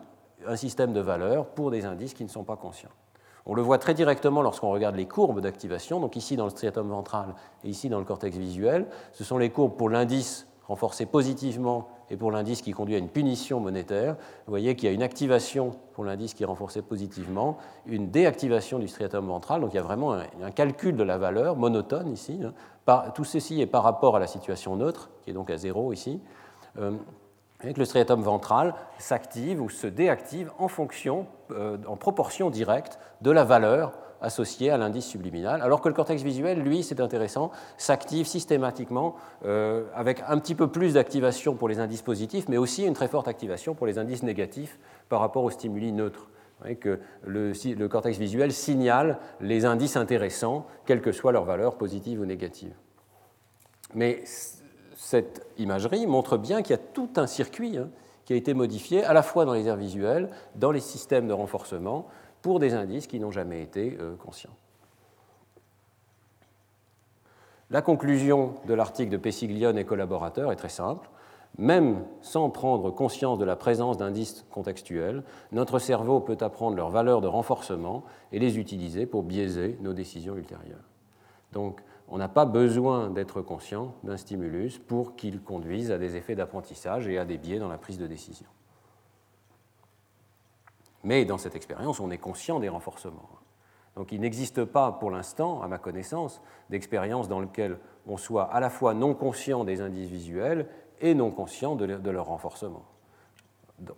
[0.48, 2.88] un système de valeur pour des indices qui ne sont pas conscients.
[3.50, 6.88] On le voit très directement lorsqu'on regarde les courbes d'activation, donc ici dans le striatum
[6.88, 7.34] ventral
[7.64, 8.86] et ici dans le cortex visuel.
[9.12, 13.10] Ce sont les courbes pour l'indice renforcé positivement et pour l'indice qui conduit à une
[13.10, 14.18] punition monétaire.
[14.46, 18.78] Vous voyez qu'il y a une activation pour l'indice qui est renforcé positivement, une déactivation
[18.78, 22.40] du striatum ventral, donc il y a vraiment un, calcul de la valeur monotone ici.
[22.46, 23.04] Hein.
[23.16, 26.22] tout ceci est par rapport à la situation neutre, qui est donc à zéro ici.
[26.78, 26.92] Euh,
[27.62, 33.32] que le striatum ventral s'active ou se déactive en fonction, euh, en proportion directe de
[33.32, 38.28] la valeur associée à l'indice subliminal, alors que le cortex visuel, lui, c'est intéressant, s'active
[38.28, 42.94] systématiquement euh, avec un petit peu plus d'activation pour les indices positifs, mais aussi une
[42.94, 46.28] très forte activation pour les indices négatifs par rapport aux stimuli neutres.
[46.62, 51.78] Vous que le, le cortex visuel signale les indices intéressants, quelle que soit leur valeur
[51.78, 52.74] positive ou négative.
[53.96, 54.24] Mais
[55.00, 57.88] cette imagerie montre bien qu'il y a tout un circuit hein,
[58.26, 61.32] qui a été modifié à la fois dans les aires visuelles, dans les systèmes de
[61.32, 62.08] renforcement,
[62.42, 64.54] pour des indices qui n'ont jamais été euh, conscients.
[67.70, 71.10] La conclusion de l'article de Pessiglione et collaborateurs est très simple.
[71.58, 75.24] Même sans prendre conscience de la présence d'indices contextuels,
[75.54, 80.36] notre cerveau peut apprendre leurs valeurs de renforcement et les utiliser pour biaiser nos décisions
[80.36, 80.84] ultérieures.
[81.54, 86.36] Donc, on n'a pas besoin d'être conscient d'un stimulus pour qu'il conduise à des effets
[86.36, 88.48] d'apprentissage et à des biais dans la prise de décision.
[91.04, 93.30] Mais dans cette expérience, on est conscient des renforcements.
[93.96, 98.60] Donc il n'existe pas pour l'instant, à ma connaissance, d'expérience dans laquelle on soit à
[98.60, 100.68] la fois non conscient des indices visuels
[101.02, 102.86] et non conscient de leur renforcement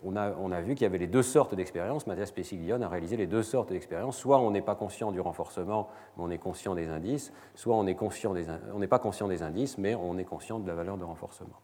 [0.03, 2.07] on a, vu qu'il y avait les deux sortes d'expériences.
[2.07, 4.17] Mathias Pessiglione a réalisé les deux sortes d'expériences.
[4.17, 7.83] Soit on n'est pas conscient du renforcement, mais on est conscient des indices, soit on
[7.83, 7.93] n'est
[8.87, 11.59] pas conscient des indices, mais on est conscient de la valeur de renforcement.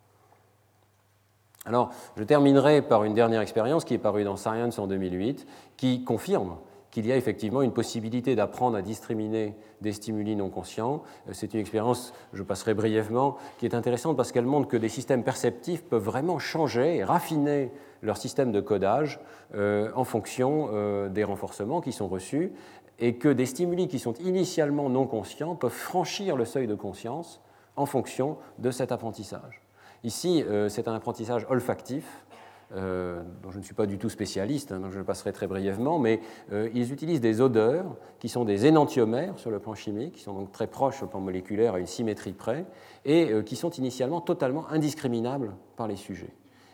[1.65, 5.45] Alors, je terminerai par une dernière expérience qui est parue dans Science en 2008,
[5.75, 6.57] qui confirme
[6.91, 11.03] qu'il y a effectivement une possibilité d'apprendre à discriminer des stimuli non conscients.
[11.31, 15.23] C'est une expérience, je passerai brièvement, qui est intéressante parce qu'elle montre que des systèmes
[15.23, 17.71] perceptifs peuvent vraiment changer et raffiner
[18.01, 19.19] leur système de codage
[19.55, 22.51] euh, en fonction euh, des renforcements qui sont reçus
[22.99, 27.41] et que des stimuli qui sont initialement non conscients peuvent franchir le seuil de conscience
[27.75, 29.61] en fonction de cet apprentissage.
[30.03, 32.23] Ici, euh, c'est un apprentissage olfactif
[32.69, 36.19] dont je ne suis pas du tout spécialiste, hein, donc je passerai très brièvement, mais
[36.51, 40.51] ils utilisent des odeurs qui sont des énantiomères sur le plan chimique, qui sont donc
[40.51, 42.65] très proches au plan moléculaire à une symétrie près,
[43.05, 46.33] et qui sont initialement totalement indiscriminables par les sujets.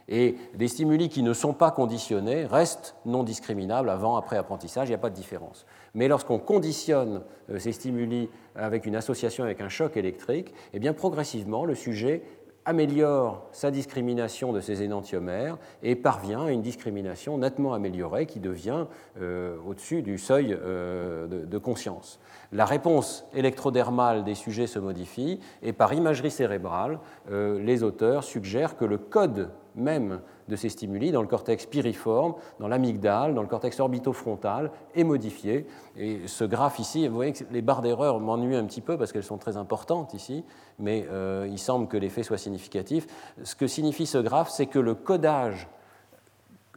[0.09, 4.91] Et des stimuli qui ne sont pas conditionnés restent non discriminables avant, après apprentissage, il
[4.91, 5.65] n'y a pas de différence.
[5.93, 10.93] Mais lorsqu'on conditionne euh, ces stimuli avec une association avec un choc électrique, eh bien
[10.93, 12.23] progressivement, le sujet
[12.65, 18.85] améliore sa discrimination de ces énantiomères et parvient à une discrimination nettement améliorée qui devient
[19.19, 22.19] euh, au-dessus du seuil euh, de, conscience.
[22.53, 26.99] La réponse électrodermale des sujets se modifie et par imagerie cérébrale,
[27.29, 32.67] les auteurs suggèrent que le code même de ces stimuli dans le cortex piriforme, dans
[32.67, 35.65] l'amygdale, dans le cortex orbitofrontal est modifié.
[35.97, 39.11] Et ce graphe ici, vous voyez que les barres d'erreur m'ennuient un petit peu parce
[39.11, 40.43] qu'elles sont très importantes ici,
[40.79, 43.07] mais euh, il semble que l'effet soit significatif.
[43.43, 45.67] Ce que signifie ce graphe, c'est que le codage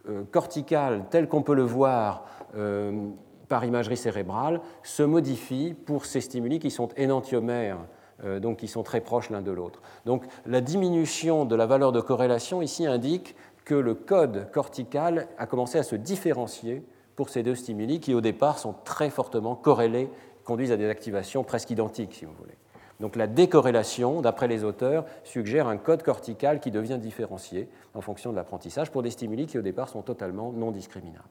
[0.09, 2.25] euh, cortical tel qu'on peut le voir
[2.57, 3.09] euh,
[3.49, 7.79] par imagerie cérébrale se modifie pour ces stimuli qui sont énantiomères
[8.25, 9.83] donc qui sont très proches l'un de l'autre.
[10.07, 13.37] Donc la diminution de la valeur de corrélation ici indique
[13.67, 16.83] que le code cortical a commencé à se différencier
[17.17, 20.09] pour ces deux stimuli qui au départ sont très fortement corrélés,
[20.45, 22.55] conduisent à des activations presque identiques si vous voulez.
[23.01, 28.31] Donc la décorrélation, d'après les auteurs, suggère un code cortical qui devient différencié en fonction
[28.31, 31.25] de l'apprentissage pour des stimuli qui au départ sont totalement non discriminables.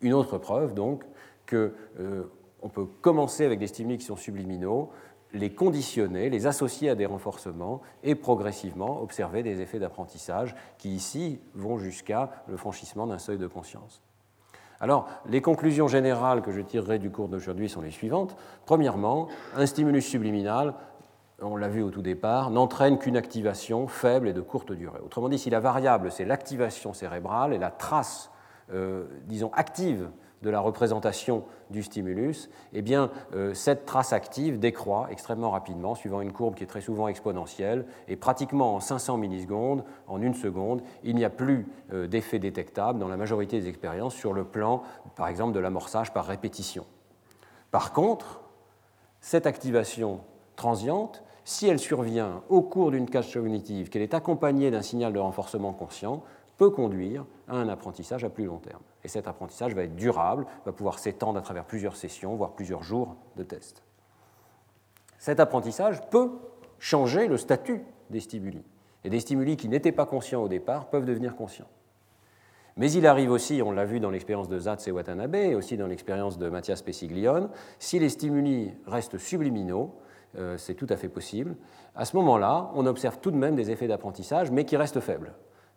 [0.00, 1.04] Une autre preuve donc
[1.48, 1.70] qu'on
[2.00, 2.24] euh,
[2.72, 4.90] peut commencer avec des stimuli qui sont subliminaux,
[5.34, 11.40] les conditionner, les associer à des renforcements et progressivement observer des effets d'apprentissage qui ici
[11.54, 14.02] vont jusqu'à le franchissement d'un seuil de conscience.
[14.80, 18.36] Alors, les conclusions générales que je tirerai du cours d'aujourd'hui sont les suivantes.
[18.66, 20.74] Premièrement, un stimulus subliminal,
[21.40, 24.98] on l'a vu au tout départ, n'entraîne qu'une activation faible et de courte durée.
[25.04, 28.32] Autrement dit, si la variable, c'est l'activation cérébrale et la trace,
[28.72, 30.10] euh, disons, active
[30.42, 36.20] de la représentation du stimulus, eh bien, euh, cette trace active décroît extrêmement rapidement, suivant
[36.20, 40.82] une courbe qui est très souvent exponentielle, et pratiquement en 500 millisecondes, en une seconde,
[41.04, 44.82] il n'y a plus euh, d'effet détectable dans la majorité des expériences sur le plan,
[45.16, 46.84] par exemple, de l'amorçage par répétition.
[47.70, 48.40] Par contre,
[49.20, 50.20] cette activation
[50.56, 55.18] transiente, si elle survient au cours d'une cache cognitive, qu'elle est accompagnée d'un signal de
[55.18, 56.22] renforcement conscient,
[56.62, 58.82] peut conduire à un apprentissage à plus long terme.
[59.02, 62.84] Et cet apprentissage va être durable, va pouvoir s'étendre à travers plusieurs sessions, voire plusieurs
[62.84, 63.82] jours de test.
[65.18, 66.30] Cet apprentissage peut
[66.78, 68.62] changer le statut des stimuli.
[69.02, 71.66] Et des stimuli qui n'étaient pas conscients au départ peuvent devenir conscients.
[72.76, 75.76] Mais il arrive aussi, on l'a vu dans l'expérience de Zatz et Watanabe, et aussi
[75.76, 77.50] dans l'expérience de Mathias Pessiglione,
[77.80, 79.96] si les stimuli restent subliminaux,
[80.38, 81.56] euh, c'est tout à fait possible,
[81.96, 85.32] à ce moment-là, on observe tout de même des effets d'apprentissage, mais qui restent faibles.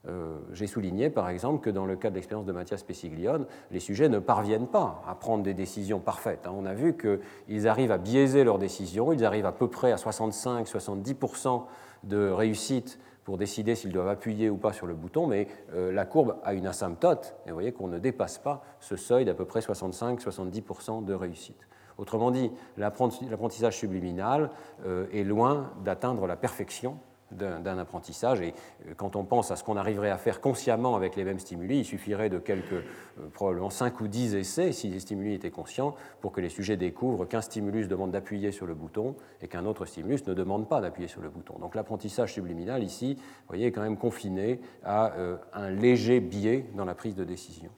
[0.08, 3.80] Euh, j'ai souligné par exemple que dans le cas de l'expérience de Mathias Pessiglione, les
[3.80, 6.46] sujets ne parviennent pas à prendre des décisions parfaites.
[6.46, 6.54] Hein.
[6.56, 9.96] On a vu qu'ils arrivent à biaiser leurs décisions, ils arrivent à peu près à
[9.96, 11.64] 65-70%
[12.04, 16.06] de réussite pour décider s'ils doivent appuyer ou pas sur le bouton, mais euh, la
[16.06, 19.46] courbe a une asymptote, et vous voyez qu'on ne dépasse pas ce seuil d'à peu
[19.46, 21.68] près 65-70% de réussite.
[21.98, 24.52] Autrement dit, l'apprentissage subliminal
[24.86, 27.00] euh, est loin d'atteindre la perfection
[27.32, 28.42] d'un apprentissage.
[28.42, 28.54] Et
[28.88, 31.80] euh, quand on pense à ce qu'on arriverait à faire consciemment avec les mêmes stimuli,
[31.80, 35.96] il suffirait de quelques, euh, probablement 5 ou 10 essais, si les stimuli étaient conscients,
[36.22, 39.86] pour que les sujets découvrent qu'un stimulus demande d'appuyer sur le bouton et qu'un autre
[39.86, 41.58] stimulus ne demande pas d'appuyer sur le bouton.
[41.60, 46.66] Donc l'apprentissage subliminal, ici, vous voyez, est quand même confiné à euh, un léger biais
[46.76, 47.72] dans la prise de décision.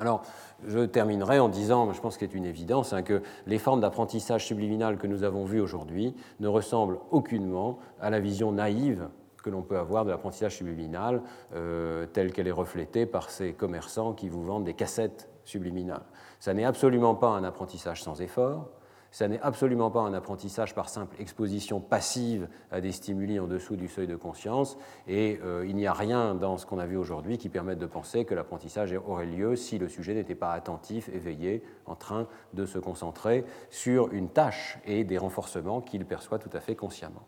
[0.00, 0.22] Alors,
[0.66, 4.46] je terminerai en disant, je pense qu'il est une évidence, hein, que les formes d'apprentissage
[4.46, 9.08] subliminal que nous avons vues aujourd'hui ne ressemblent aucunement à la vision naïve
[9.42, 11.22] que l'on peut avoir de l'apprentissage subliminal
[11.54, 16.04] euh, telle qu'elle est reflétée par ces commerçants qui vous vendent des cassettes subliminales.
[16.38, 18.68] Ça n'est absolument pas un apprentissage sans effort,
[19.10, 23.76] ça n'est absolument pas un apprentissage par simple exposition passive à des stimuli en dessous
[23.76, 26.96] du seuil de conscience, et euh, il n'y a rien dans ce qu'on a vu
[26.96, 31.08] aujourd'hui qui permette de penser que l'apprentissage aurait lieu si le sujet n'était pas attentif,
[31.08, 36.50] éveillé, en train de se concentrer sur une tâche et des renforcements qu'il perçoit tout
[36.52, 37.26] à fait consciemment.